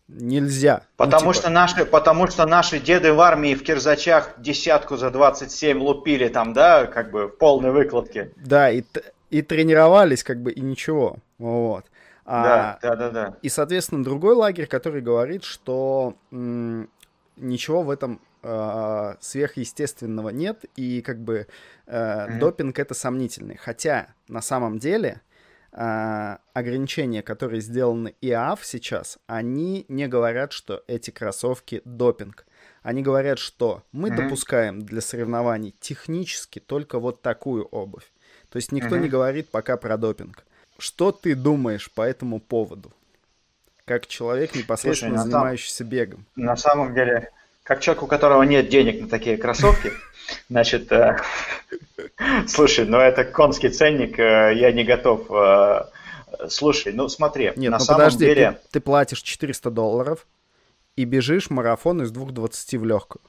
[0.06, 0.82] нельзя.
[0.82, 1.42] Ну, потому, ну, типа...
[1.42, 6.52] что наши, потому что наши деды в армии в кирзачах десятку за 27 лупили там,
[6.52, 8.30] да, как бы в полной выкладке.
[8.36, 8.84] Да, и,
[9.30, 11.84] и тренировались как бы и ничего, вот.
[12.32, 19.14] А, да, да, да, И, соответственно, другой лагерь, который говорит, что ничего в этом э,
[19.18, 21.48] сверхъестественного нет, и как бы
[21.86, 22.38] э, mm-hmm.
[22.38, 23.56] допинг это сомнительный.
[23.56, 25.22] Хотя на самом деле
[25.72, 32.46] э, ограничения, которые сделаны ИАФ сейчас, они не говорят, что эти кроссовки допинг.
[32.82, 34.16] Они говорят, что мы mm-hmm.
[34.16, 38.12] допускаем для соревнований технически только вот такую обувь.
[38.50, 39.00] То есть никто mm-hmm.
[39.00, 40.44] не говорит пока про допинг.
[40.80, 42.90] Что ты думаешь по этому поводу?
[43.84, 45.88] Как человек, непосредственно Слушай, занимающийся сам...
[45.88, 46.26] бегом.
[46.36, 47.30] На самом деле,
[47.64, 49.92] как человек, у которого нет денег на такие кроссовки,
[50.48, 51.18] значит, э,
[52.46, 55.30] слушай, ну это конский ценник, э, я не готов.
[55.30, 55.90] Э,
[56.48, 58.52] слушай, ну смотри, нет, на ну самом подожди, деле...
[58.52, 60.26] Ты, ты платишь 400 долларов
[60.96, 63.22] и бежишь марафон из 2.20 в легкую.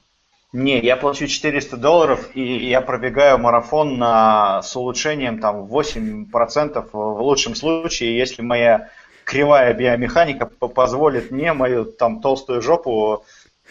[0.52, 7.22] Не, я плачу 400 долларов, и я пробегаю марафон на, с улучшением там 8% в
[7.22, 8.90] лучшем случае, если моя
[9.24, 13.24] кривая биомеханика позволит мне мою там толстую жопу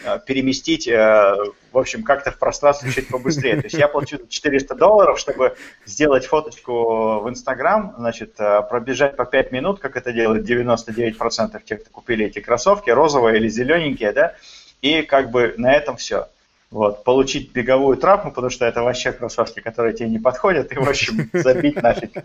[0.03, 1.35] э, переместить, э,
[1.71, 3.57] в общем, как-то в пространстве чуть побыстрее.
[3.57, 9.25] То есть я плачу 400 долларов, чтобы сделать фоточку в Инстаграм, значит, э, пробежать по
[9.25, 14.35] 5 минут, как это делают 99% тех, кто купили эти кроссовки, розовые или зелененькие, да,
[14.81, 16.27] и как бы на этом все
[16.71, 20.89] вот, получить беговую травму, потому что это вообще кроссовки, которые тебе не подходят, и, в
[20.89, 22.23] общем, забить нафиг.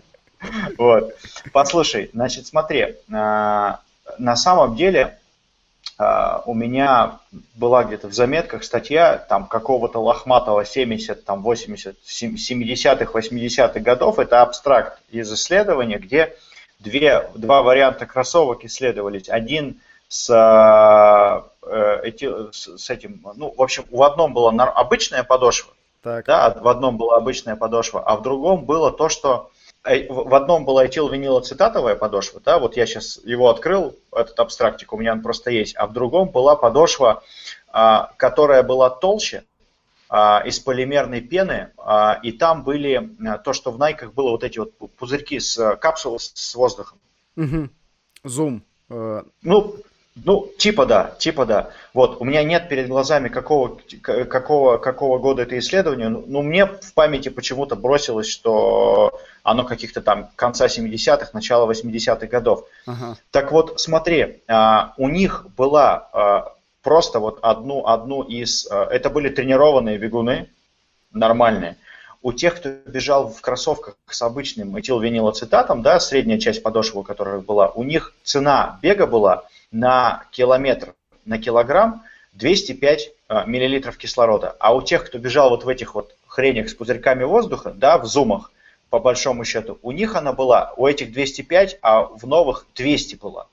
[0.77, 1.15] Вот.
[1.51, 3.81] Послушай, значит, смотри, а,
[4.17, 5.17] на самом деле
[5.97, 7.19] а, у меня
[7.55, 14.41] была где-то в заметках статья там какого-то лохматого 70, там 80, 70-х, 80-х годов, это
[14.41, 16.35] абстракт из исследования, где
[16.79, 19.27] две, два варианта кроссовок исследовались.
[19.27, 26.25] Один с Э, эти, с этим, ну, в общем, в одном была обычная подошва, так.
[26.25, 29.51] да, в одном была обычная подошва, а в другом было то, что
[29.83, 34.97] э, в одном была этилвинилоцитатовая подошва, да, вот я сейчас его открыл, этот абстрактик, у
[34.97, 37.23] меня он просто есть, а в другом была подошва,
[37.69, 39.43] а, которая была толще,
[40.09, 43.09] а, из полимерной пены, а, и там были
[43.43, 46.97] то, что в найках было вот эти вот пузырьки с капсулой с воздухом.
[47.35, 47.69] Угу.
[48.23, 48.63] Зум.
[48.89, 49.75] Ну,
[50.23, 51.69] ну, типа да, типа да.
[51.93, 56.65] Вот, у меня нет перед глазами какого, какого, какого года это исследование, но ну, мне
[56.65, 62.65] в памяти почему-то бросилось, что оно каких-то там конца 70-х, начала 80-х годов.
[62.85, 63.17] Ага.
[63.31, 68.67] Так вот, смотри, а, у них была а, просто вот одну, одну из...
[68.69, 70.49] А, это были тренированные бегуны,
[71.11, 71.77] нормальные.
[72.21, 77.69] У тех, кто бежал в кроссовках с обычным этилвинилоцитатом, да, средняя часть подошвы, которая была,
[77.69, 80.93] у них цена бега была– на километр,
[81.25, 82.03] на килограмм
[82.33, 84.55] 205 э, миллилитров кислорода.
[84.59, 88.05] А у тех, кто бежал вот в этих вот хренях с пузырьками воздуха, да, в
[88.05, 88.51] зумах,
[88.89, 93.47] по большому счету, у них она была, у этих 205, а в новых 200 была.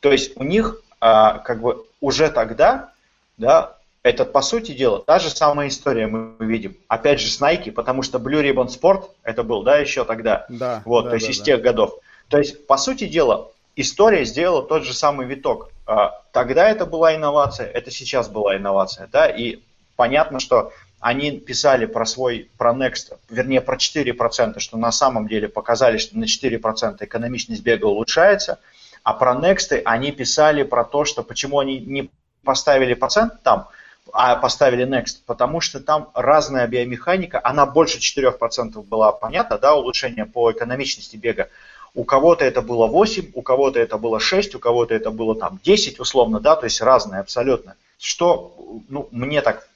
[0.00, 2.92] То есть у них а, как бы уже тогда,
[3.36, 6.76] да, это, по сути дела, та же самая история мы видим.
[6.88, 10.46] Опять же с Nike, потому что Blue Ribbon Sport это был, да, еще тогда.
[10.48, 10.82] Да.
[10.84, 11.44] Вот, да, то есть да, из да.
[11.44, 11.98] тех годов.
[12.28, 15.70] То есть, по сути дела, история сделала тот же самый виток.
[15.86, 19.60] А, тогда это была инновация, это сейчас была инновация, да, и
[19.96, 25.48] понятно, что они писали про свой, про Next, вернее, про 4%, что на самом деле
[25.48, 28.60] показали, что на 4% экономичность бега улучшается,
[29.02, 32.10] а про Next они писали про то, что почему они не
[32.44, 33.68] поставили процент там,
[34.12, 40.26] а поставили Next, потому что там разная биомеханика, она больше 4% была понятна, да, улучшение
[40.26, 41.48] по экономичности бега.
[41.94, 45.58] У кого-то это было 8, у кого-то это было 6, у кого-то это было там
[45.62, 47.76] 10 условно, да, то есть разное абсолютно.
[47.98, 48.54] Что,
[48.88, 49.68] ну, мне так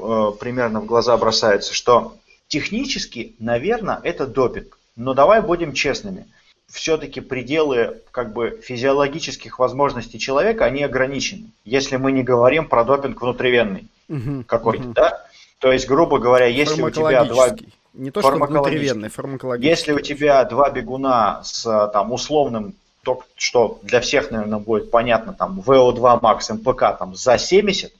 [0.00, 2.16] э, примерно в глаза бросается, что
[2.48, 4.78] технически, наверное, это допинг.
[4.96, 6.26] Но давай будем честными–
[6.68, 11.50] все-таки пределы как бы физиологических возможностей человека, они ограничены.
[11.64, 14.92] Если мы не говорим про допинг внутривенный угу, какой-то, угу.
[14.92, 15.24] да?
[15.58, 17.48] То есть, грубо говоря, если у тебя два...
[17.98, 19.68] Не то, что внутривенный, фармакологический.
[19.68, 25.32] Если у тебя два бегуна с там условным, то, что для всех, наверное, будет понятно,
[25.32, 27.92] там VO2 max, МПК там за 70,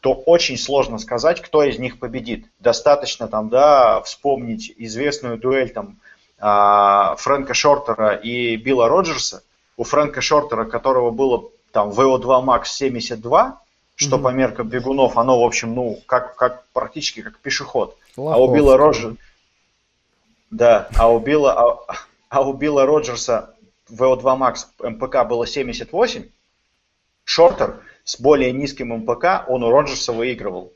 [0.00, 2.46] то очень сложно сказать, кто из них победит.
[2.58, 5.96] Достаточно там, да, вспомнить известную дуэль там
[6.38, 9.42] а, Фрэнка Шортера и Билла Роджерса.
[9.76, 13.60] У Фрэнка Шортера, которого было там VO2 Max 72,
[13.94, 14.22] что mm-hmm.
[14.22, 17.96] по меркам бегунов, оно, в общем, ну, как, как практически как пешеход.
[18.16, 18.40] Лохов.
[18.40, 19.16] А у Билла Роджерса...
[20.50, 21.52] Да, а у Билла,
[21.88, 21.96] а,
[22.28, 23.54] а у Билла Роджерса
[23.90, 26.28] VO2 Max МПК было 78,
[27.24, 30.72] Шортер с более низким МПК, он у Роджерса выигрывал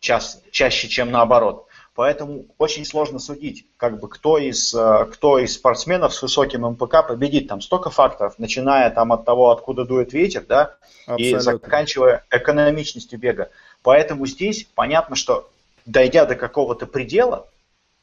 [0.00, 0.20] ча-
[0.50, 1.66] чаще, чем наоборот.
[1.94, 7.08] Поэтому очень сложно судить, как бы, кто, из, э, кто из спортсменов с высоким МПК
[7.08, 7.48] победит.
[7.48, 11.24] Там столько факторов, начиная там, от того, откуда дует ветер, да, Абсолютно.
[11.24, 13.50] и заканчивая экономичностью бега.
[13.82, 15.50] Поэтому здесь понятно, что
[15.86, 17.48] дойдя до какого-то предела,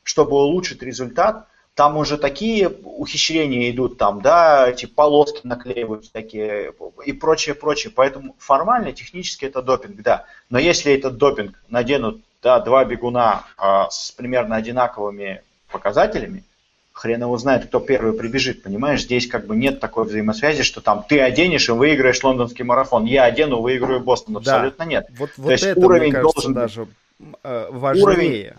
[0.03, 6.73] чтобы улучшить результат, там уже такие ухищрения идут, там, да, эти полоски наклеивают такие
[7.05, 7.91] и прочее, прочее.
[7.95, 10.25] Поэтому формально, технически это допинг, да.
[10.49, 15.41] Но если этот допинг наденут да, два бегуна а, с примерно одинаковыми
[15.71, 16.43] показателями,
[16.91, 19.01] хрен его знает, кто первый прибежит, понимаешь?
[19.01, 23.23] Здесь как бы нет такой взаимосвязи, что там ты оденешь и выиграешь лондонский марафон, я
[23.23, 24.37] одену, выиграю Бостон.
[24.37, 24.91] Абсолютно да.
[24.91, 25.07] нет.
[25.17, 26.87] Вот, вот То есть это, уровень кажется, должен даже
[27.19, 28.03] важнее.
[28.03, 28.51] Уровень,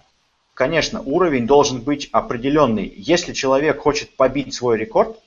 [0.54, 2.92] конечно, уровень должен быть определенный.
[2.96, 5.18] Если человек хочет побить свой рекорд,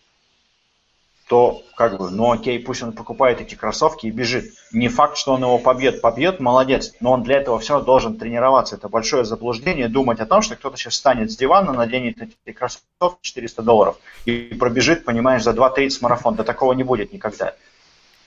[1.28, 4.54] то как бы, ну окей, пусть он покупает эти кроссовки и бежит.
[4.72, 6.00] Не факт, что он его побьет.
[6.02, 8.78] Побьет, молодец, но он для этого все равно должен тренироваться.
[8.78, 13.18] Это большое заблуждение думать о том, что кто-то сейчас встанет с дивана, наденет эти кроссовки
[13.22, 16.36] 400 долларов и пробежит, понимаешь, за 2.30 марафон.
[16.36, 17.56] Да такого не будет никогда.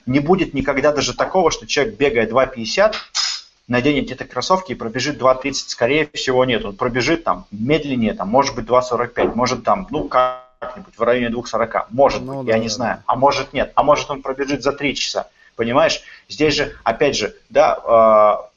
[0.05, 2.93] Не будет никогда даже такого, что человек бегает 2.50,
[3.71, 5.53] наденет эти кроссовки и пробежит 2.30.
[5.53, 6.65] Скорее всего нет.
[6.65, 11.35] Он пробежит там медленнее, там, может быть 2.45, может там, ну как как-нибудь в районе
[11.35, 11.85] 2.40.
[11.89, 13.03] Может ну, быть, да, я не да, знаю.
[13.07, 13.71] А может нет.
[13.75, 15.27] А может он пробежит за 3 часа.
[15.55, 16.01] Понимаешь?
[16.29, 18.49] Здесь же, опять же, да, э,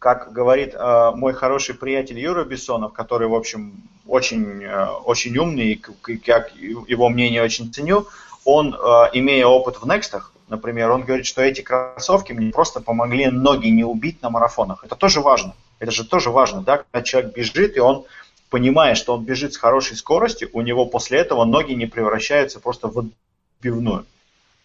[0.00, 3.74] как говорит э, мой хороший приятель Юра Бессонов, который, в общем,
[4.06, 8.08] очень, э, очень умный, и как его мнение очень ценю,
[8.44, 13.26] он, э, имея опыт в некстах, например, он говорит, что эти кроссовки мне просто помогли
[13.26, 14.84] ноги не убить на марафонах.
[14.84, 15.54] Это тоже важно.
[15.78, 18.06] Это же тоже важно, да, когда человек бежит, и он
[18.50, 22.88] понимая, что он бежит с хорошей скоростью, у него после этого ноги не превращаются просто
[22.88, 24.06] в отбивную.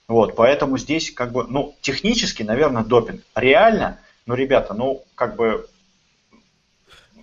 [0.08, 3.22] Вот, поэтому здесь как бы, ну, технически, наверное, допинг.
[3.36, 5.68] Реально, ну, ребята, ну, как бы,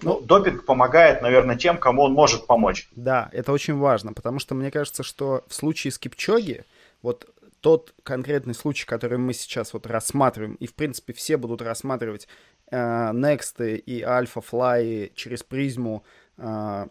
[0.02, 2.88] ну, допинг помогает, наверное, тем, кому он может помочь.
[2.96, 6.64] Да, это очень важно, потому что мне кажется, что в случае с Кипчоги,
[7.02, 7.28] вот
[7.66, 12.28] тот конкретный случай, который мы сейчас вот рассматриваем, и, в принципе, все будут рассматривать
[12.70, 16.04] э, Next и Alpha Fly через призму
[16.36, 16.86] э,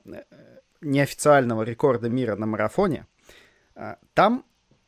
[0.81, 3.07] неофициального рекорда мира на марафоне,
[3.75, 4.43] э, там,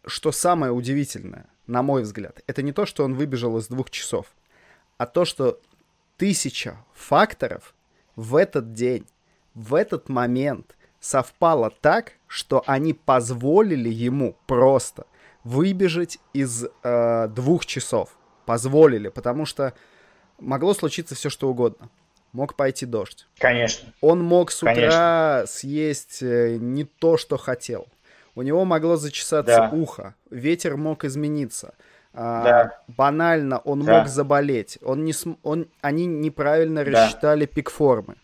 [0.05, 4.25] что самое удивительное, на мой взгляд, это не то, что он выбежал из двух часов,
[4.97, 5.57] а то, что
[6.17, 7.73] тысяча факторов
[8.17, 9.07] в этот день,
[9.53, 15.05] в этот момент совпало так, что они позволили ему просто
[15.47, 18.09] выбежать из э, двух часов.
[18.45, 19.73] Позволили, потому что
[20.39, 21.89] могло случиться все что угодно
[22.33, 23.27] мог пойти дождь.
[23.39, 23.93] Конечно.
[24.01, 25.43] Он мог с утра Конечно.
[25.47, 27.87] съесть э, не то, что хотел.
[28.35, 29.69] У него могло зачесаться да.
[29.71, 31.73] ухо, ветер мог измениться.
[32.13, 32.81] А, да.
[32.87, 33.99] Банально, он да.
[33.99, 34.77] мог заболеть.
[34.83, 35.39] Он не см...
[35.43, 35.67] он...
[35.81, 36.91] Они неправильно да.
[36.91, 38.15] рассчитали пик формы.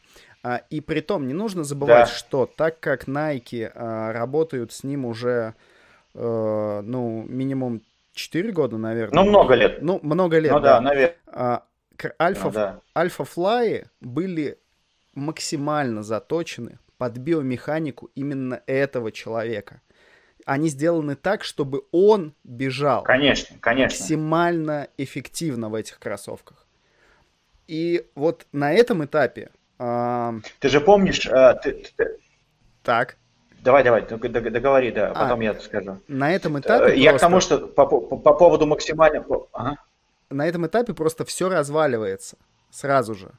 [0.44, 2.14] А, и при том не нужно забывать, да.
[2.14, 5.56] что так как Nike а, работают с ним уже,
[6.16, 7.82] а, ну, минимум
[8.14, 9.24] 4 года, наверное.
[9.24, 9.82] Ну, много лет.
[9.82, 10.76] Ну, много лет, ну, да.
[10.76, 11.18] да наверное.
[11.28, 11.64] А,
[12.20, 12.80] альфа, ну, да.
[12.96, 14.60] альфа-флаи были
[15.14, 19.82] максимально заточены под биомеханику именно этого человека.
[20.46, 23.04] Они сделаны так, чтобы он бежал.
[23.04, 23.98] Конечно, конечно.
[23.98, 26.68] Максимально эффективно в этих кроссовках.
[27.68, 29.50] И вот на этом этапе
[29.80, 30.36] а...
[30.60, 31.28] Ты же помнишь...
[31.28, 32.18] А, ты, ты...
[32.84, 33.18] Так.
[33.64, 35.98] Давай, давай, договори, да, а, потом я скажу.
[36.10, 37.26] На этом этапе Я просто...
[37.26, 39.26] к тому, что по, по, по поводу максимально...
[39.54, 39.78] Ага.
[40.30, 42.38] На этом этапе просто все разваливается
[42.72, 43.32] сразу же.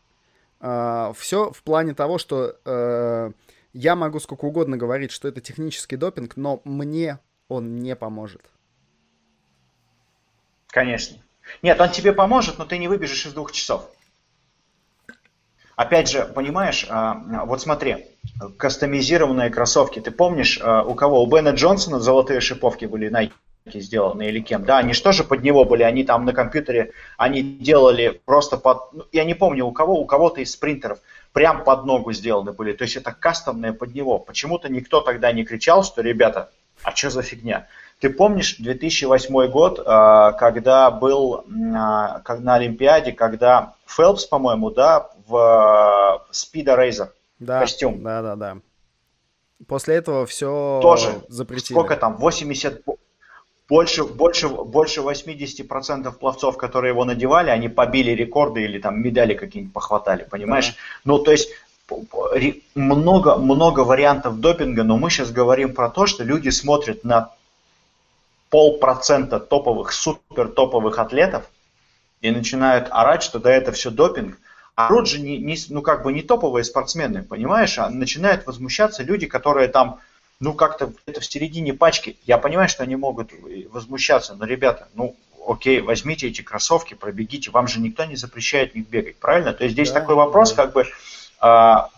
[0.60, 3.32] А, все в плане того, что а,
[3.74, 7.18] я могу сколько угодно говорить, что это технический допинг, но мне
[7.48, 8.46] он не поможет.
[10.68, 11.18] Конечно.
[11.60, 13.90] Нет, он тебе поможет, но ты не выбежишь из двух часов.
[15.76, 18.06] Опять же, понимаешь, а, вот смотри,
[18.56, 20.00] кастомизированные кроссовки.
[20.00, 21.22] Ты помнишь, а, у кого?
[21.22, 23.32] У Бена Джонсона золотые шиповки были Nike
[23.66, 24.64] сделаны или кем?
[24.64, 25.82] Да, они что же под него были?
[25.82, 28.92] Они там на компьютере, они делали просто под...
[28.92, 30.98] Ну, я не помню у кого, у кого-то из спринтеров
[31.32, 32.72] прям под ногу сделаны были.
[32.72, 34.18] То есть это кастомные под него.
[34.18, 36.50] Почему-то никто тогда не кричал, что, ребята,
[36.82, 37.66] а что за фигня?
[38.00, 46.76] Ты помнишь 2008 год, а, когда был на Олимпиаде, когда Фелпс, по-моему, да, в Спида
[46.76, 48.02] Рейзер да, костюм.
[48.02, 48.58] Да, да, да.
[49.66, 51.22] После этого все Тоже.
[51.28, 51.74] запретили.
[51.74, 52.16] Сколько там?
[52.16, 52.82] 80...
[53.66, 59.72] Больше, больше, больше 80% пловцов, которые его надевали, они побили рекорды или там медали какие-нибудь
[59.72, 60.72] похватали, понимаешь?
[60.72, 60.76] Да.
[61.04, 61.48] Ну, то есть
[62.74, 67.30] много, много вариантов допинга, но мы сейчас говорим про то, что люди смотрят на
[68.50, 71.44] полпроцента топовых, супер топовых атлетов
[72.20, 74.38] и начинают орать, что да это все допинг,
[74.76, 77.78] а род же не, не, ну, как бы не топовые спортсмены, понимаешь?
[77.78, 80.00] А начинают возмущаться люди, которые там,
[80.40, 82.16] ну, как-то это в середине пачки.
[82.24, 83.30] Я понимаю, что они могут
[83.70, 85.14] возмущаться, но, ребята, ну,
[85.46, 89.52] окей, возьмите эти кроссовки, пробегите, вам же никто не запрещает в них бегать, правильно?
[89.52, 90.64] То есть здесь да, такой вопрос, да.
[90.64, 90.86] как бы,
[91.40, 91.90] а,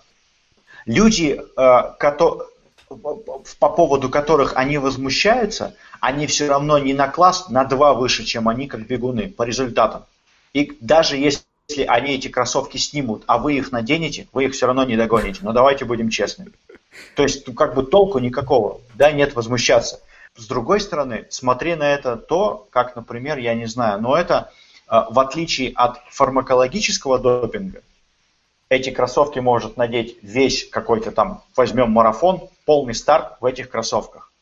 [0.85, 2.49] люди, а, которые,
[2.89, 8.49] по поводу которых они возмущаются, они все равно не на класс, на два выше, чем
[8.49, 10.05] они как бегуны по результатам.
[10.53, 14.66] И даже если если они эти кроссовки снимут, а вы их наденете, вы их все
[14.66, 15.40] равно не догоните.
[15.42, 16.52] Но давайте будем честными.
[17.14, 20.00] То есть, ну, как бы толку никакого, да, нет возмущаться.
[20.36, 24.52] С другой стороны, смотри на это то, как, например, я не знаю, но это
[24.88, 27.82] э, в отличие от фармакологического допинга,
[28.68, 34.32] эти кроссовки может надеть весь какой-то там, возьмем марафон, полный старт в этих кроссовках.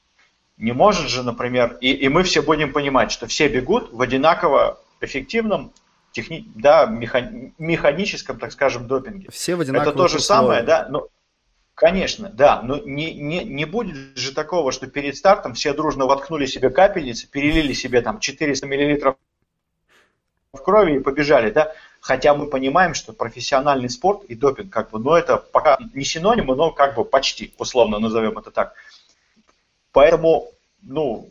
[0.57, 4.81] Не может же, например, и, и мы все будем понимать, что все бегут в одинаково
[5.01, 5.73] эффективном
[6.15, 6.51] техни...
[6.55, 7.53] да, механ...
[7.59, 9.29] механическом, так скажем, допинге.
[9.31, 11.09] Все в Это то же самое, да, но
[11.75, 16.47] Конечно, да, но не, не, не будет же такого, что перед стартом все дружно воткнули
[16.47, 19.17] себе капельницы, перелили себе там 400 миллилитров
[20.53, 21.73] в крови и побежали, да.
[21.99, 26.55] Хотя мы понимаем, что профессиональный спорт и допинг, как бы, ну это пока не синонимы,
[26.55, 28.75] но как бы почти, условно назовем это так.
[29.91, 31.29] Поэтому, ну,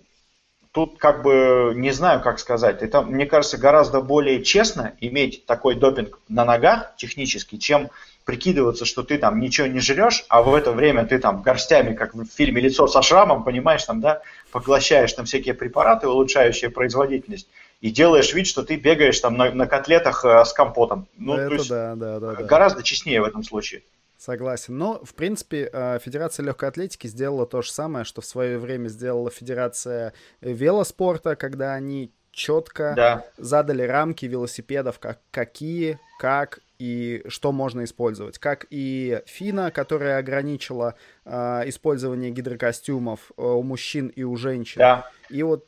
[0.74, 2.82] тут как бы не знаю, как сказать.
[2.82, 7.89] Это, мне кажется, гораздо более честно иметь такой допинг на ногах технически, чем
[8.26, 12.15] прикидываться, что ты там ничего не жрешь, а в это время ты там горстями, как
[12.15, 14.21] в фильме «Лицо со шрамом», понимаешь, там, да,
[14.51, 17.47] поглощаешь там всякие препараты, улучшающие производительность,
[17.82, 21.05] и делаешь вид, что ты бегаешь там на, на котлетах э, с компотом.
[21.17, 22.84] Ну, это то есть да, да, да, гораздо да.
[22.84, 23.84] честнее в этом случае.
[24.24, 24.78] Согласен.
[24.78, 28.88] Но, в принципе, э, Федерация легкой атлетики сделала то же самое, что в свое время
[28.88, 33.26] сделала Федерация велоспорта, когда они четко да.
[33.36, 38.39] задали рамки велосипедов, как, какие, как и что можно использовать.
[38.39, 40.95] Как и Фина, которая ограничила
[41.26, 44.80] э, использование гидрокостюмов э, у мужчин и у женщин.
[44.80, 45.11] Да.
[45.30, 45.67] И вот...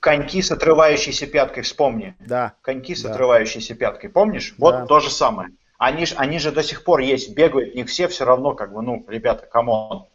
[0.00, 2.16] Коньки с отрывающейся пяткой, вспомни.
[2.18, 2.54] Да.
[2.62, 3.12] Коньки с да.
[3.12, 4.56] отрывающейся пяткой, помнишь?
[4.58, 4.86] Вот да.
[4.86, 5.50] то же самое.
[5.78, 9.04] Они, они же до сих пор есть, бегают, не все все равно, как бы, ну,
[9.08, 10.06] ребята, come on.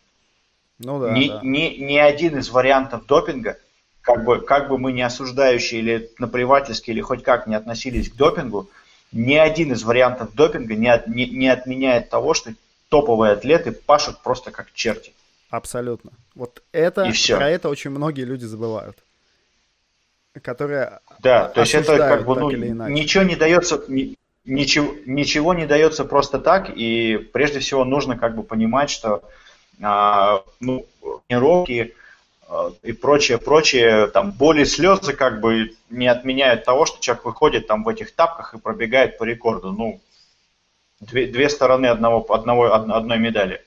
[0.79, 1.39] Ну да, ни, да.
[1.43, 3.57] Ни, ни один из вариантов допинга,
[4.01, 8.15] как бы, как бы мы не осуждающие или наплевательски, или хоть как не относились к
[8.15, 8.69] допингу,
[9.11, 12.53] ни один из вариантов допинга не, от, не, не отменяет того, что
[12.89, 15.13] топовые атлеты пашут просто как черти.
[15.51, 16.11] Абсолютно.
[16.33, 17.37] Вот это, И все.
[17.37, 18.97] про это очень многие люди забывают.
[20.41, 23.83] Которые Да, то есть это как бы, ну, ничего не дается,
[24.45, 29.23] ничего, ничего не дается просто так, и прежде всего нужно как бы понимать, что
[29.81, 30.85] а, ну,
[31.27, 31.95] тренировки,
[32.47, 37.67] э, и прочее, прочее, там, боли, слезы как бы не отменяют того, что человек выходит
[37.67, 39.71] там в этих тапках и пробегает по рекорду.
[39.71, 39.99] Ну,
[40.99, 43.63] две, две стороны одного, одного, одной медали.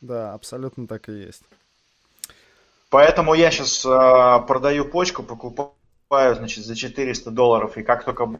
[0.00, 1.42] Да, абсолютно так и есть.
[2.90, 8.38] Поэтому я сейчас э, продаю почку, покупаю, значит, за 400 долларов, и как только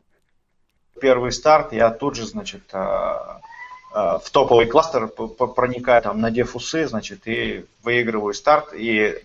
[1.00, 6.86] первый старт, я тут же, значит, э, э, в топовый кластер проникаю там на дефусы,
[6.86, 9.18] значит, и выигрываю старт, и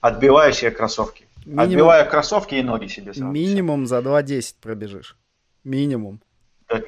[0.00, 1.26] отбиваю себе кроссовки.
[1.44, 1.64] Минимум...
[1.64, 3.30] Отбиваю кроссовки и ноги себе сразу.
[3.30, 5.16] Минимум за 2.10 пробежишь.
[5.64, 6.20] Минимум.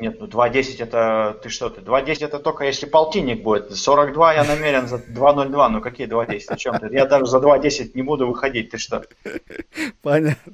[0.01, 4.45] Нет, ну 2.10 это, ты что ты, 2.10 это только если полтинник будет, 42 я
[4.45, 8.27] намерен за 2.02, ну какие 2.10, о чем ты, я даже за 2.10 не буду
[8.27, 9.05] выходить, ты что?
[10.03, 10.53] Понятно.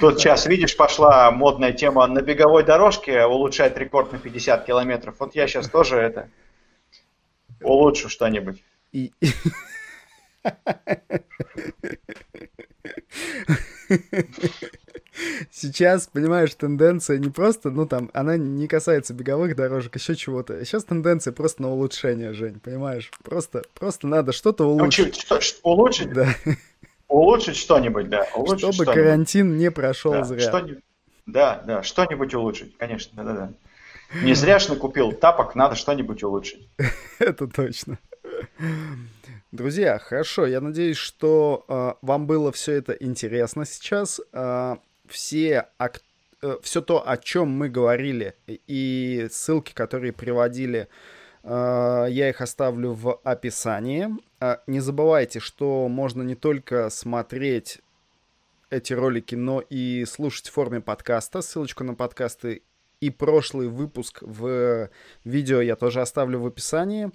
[0.00, 5.34] Тут сейчас, видишь, пошла модная тема на беговой дорожке улучшать рекорд на 50 километров, вот
[5.34, 6.28] я сейчас тоже это
[7.62, 8.62] улучшу что-нибудь.
[8.92, 9.12] И...
[15.50, 20.64] Сейчас, понимаешь, тенденция не просто, ну там, она не касается беговых дорожек, еще чего-то.
[20.64, 23.10] Сейчас тенденция просто на улучшение, Жень, понимаешь?
[23.22, 25.16] Просто, просто надо что-то улучшить.
[25.16, 26.12] Что, что, улучшить?
[26.12, 26.28] Да.
[27.10, 28.26] Улучшить что-нибудь, да.
[28.36, 30.40] Улучшить Чтобы карантин не прошел да, зря.
[30.40, 30.66] Что
[31.26, 33.52] да, да, что-нибудь улучшить, конечно, да-да-да.
[34.22, 36.68] Не зря ж накупил тапок, надо что-нибудь улучшить.
[37.18, 37.98] Это точно.
[39.50, 44.20] Друзья, хорошо, я надеюсь, что э, вам было все это интересно сейчас.
[44.32, 44.76] Э,
[45.08, 46.02] все, ак...
[46.42, 50.86] э, все то, о чем мы говорили, и ссылки, которые приводили, э,
[51.42, 54.08] я их оставлю в описании.
[54.40, 57.80] Э, не забывайте, что можно не только смотреть
[58.70, 61.42] эти ролики, но и слушать в форме подкаста.
[61.42, 62.62] Ссылочку на подкасты
[63.00, 64.90] и прошлый выпуск в
[65.24, 67.10] видео я тоже оставлю в описании.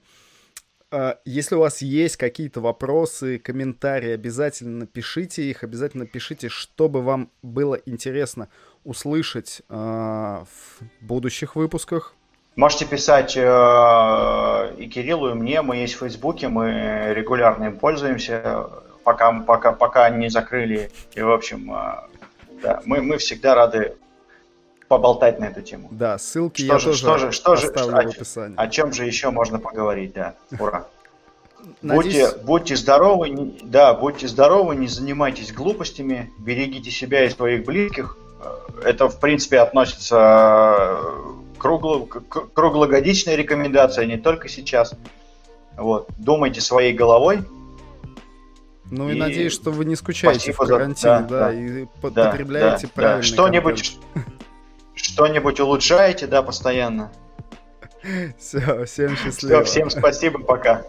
[0.91, 7.31] А, если у вас есть какие-то вопросы, комментарии, обязательно пишите их, обязательно пишите, чтобы вам
[7.41, 8.49] было интересно
[8.83, 10.47] услышать в
[11.01, 12.13] будущих выпусках.
[12.55, 18.69] Можете писать э, и Кириллу, и мне, мы есть в Фейсбуке, мы регулярно им пользуемся,
[19.03, 20.89] пока, пока, пока не закрыли.
[21.15, 21.95] И, в общем, э,
[22.61, 23.97] да, мы, мы всегда рады
[24.87, 25.89] поболтать на эту тему.
[25.91, 28.55] Да, ссылки что я же, тоже что же, что же, оставлю о, в описании.
[28.57, 30.35] О чем же еще можно поговорить, да.
[30.57, 30.85] Ура.
[31.81, 32.31] Надеюсь...
[32.31, 38.17] Будьте, будьте здоровы, не, да, будьте здоровы, не занимайтесь глупостями, берегите себя и своих близких.
[38.83, 40.99] Это, в принципе, относится
[41.65, 44.93] кругло, к круглогодичной рекомендации, не только сейчас.
[45.75, 46.07] Вот.
[46.15, 47.39] Думайте своей головой.
[48.91, 52.29] Ну и, и надеюсь, что вы не скучаете в карантине, да, да, да, и да,
[52.29, 53.27] потребляете да, правильный да.
[53.27, 53.97] Что-нибудь,
[54.93, 57.11] что-нибудь улучшаете, да, постоянно.
[58.37, 59.63] Все, всем счастливо.
[59.63, 60.83] Все, всем спасибо, пока.